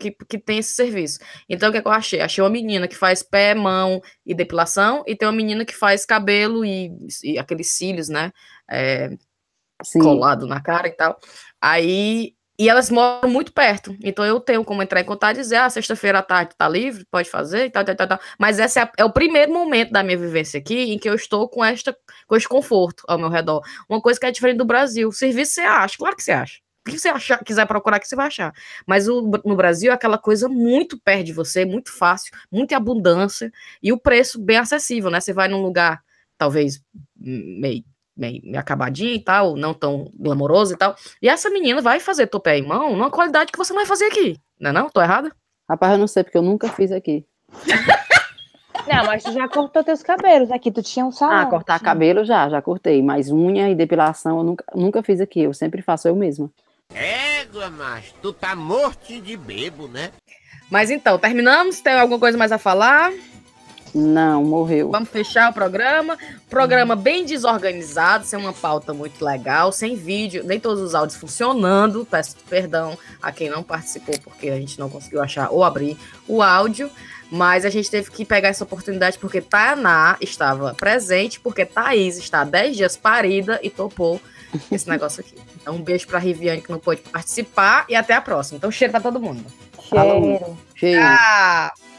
[0.00, 1.18] que, que tem esse serviço.
[1.46, 2.20] Então, o que, é que eu achei?
[2.22, 6.06] Achei uma menina que faz pé, mão e depilação, e tem uma menina que faz
[6.06, 6.90] cabelo e,
[7.22, 8.32] e aqueles cílios, né?
[8.70, 9.10] É,
[10.00, 11.18] colado na cara e tal.
[11.60, 12.34] Aí.
[12.58, 13.96] E elas moram muito perto.
[14.04, 17.04] Então eu tenho como entrar em contato e dizer: ah, sexta-feira à tarde tá livre,
[17.10, 18.20] pode fazer e tal, tal, tal, tal.
[18.38, 21.48] Mas esse é, é o primeiro momento da minha vivência aqui em que eu estou
[21.48, 23.62] com, esta, com este conforto ao meu redor.
[23.88, 25.10] Uma coisa que é diferente do Brasil.
[25.10, 26.60] Serviço você acha, claro que você acha.
[26.86, 28.52] O que você achar, quiser procurar, que você vai achar.
[28.86, 33.52] Mas o, no Brasil é aquela coisa muito perto de você, muito fácil, muita abundância
[33.80, 35.20] e o preço bem acessível, né?
[35.20, 36.02] Você vai num lugar,
[36.36, 36.82] talvez,
[37.20, 37.84] hum, meio
[38.16, 40.94] meio, acabadinho e tal, não tão glamouroso e tal.
[41.20, 44.06] E essa menina vai fazer topé em mão numa qualidade que você não vai fazer
[44.06, 44.38] aqui.
[44.60, 44.88] Não é não?
[44.88, 45.32] Tô errada?
[45.68, 47.24] Rapaz, eu não sei, porque eu nunca fiz aqui.
[48.86, 51.36] Não, mas tu já cortou teus cabelos aqui, tu tinha um salão.
[51.36, 53.00] Ah, cortar cabelo já, já cortei.
[53.00, 55.42] Mas unha e depilação eu nunca, nunca fiz aqui.
[55.42, 56.50] Eu sempre faço eu mesma.
[56.92, 60.10] Égua, macho, tu tá morto de bebo, né?
[60.70, 61.80] Mas então, terminamos?
[61.80, 63.12] Tem alguma coisa mais a falar?
[63.94, 64.90] Não, morreu.
[64.90, 66.16] Vamos fechar o programa.
[66.48, 72.06] Programa bem desorganizado, sem uma pauta muito legal, sem vídeo, nem todos os áudios funcionando.
[72.10, 76.42] Peço perdão a quem não participou, porque a gente não conseguiu achar ou abrir o
[76.42, 76.90] áudio.
[77.30, 82.42] Mas a gente teve que pegar essa oportunidade porque Tainá estava presente, porque Thaís está
[82.42, 84.20] há 10 dias parida e topou
[84.70, 85.34] esse negócio aqui.
[85.60, 88.58] Então, um beijo pra Riviane que não pôde participar e até a próxima.
[88.58, 89.44] Então, cheiro pra todo mundo.
[89.88, 90.58] Cheiro.
[90.74, 91.00] Cheiro.
[91.00, 91.91] Tchau.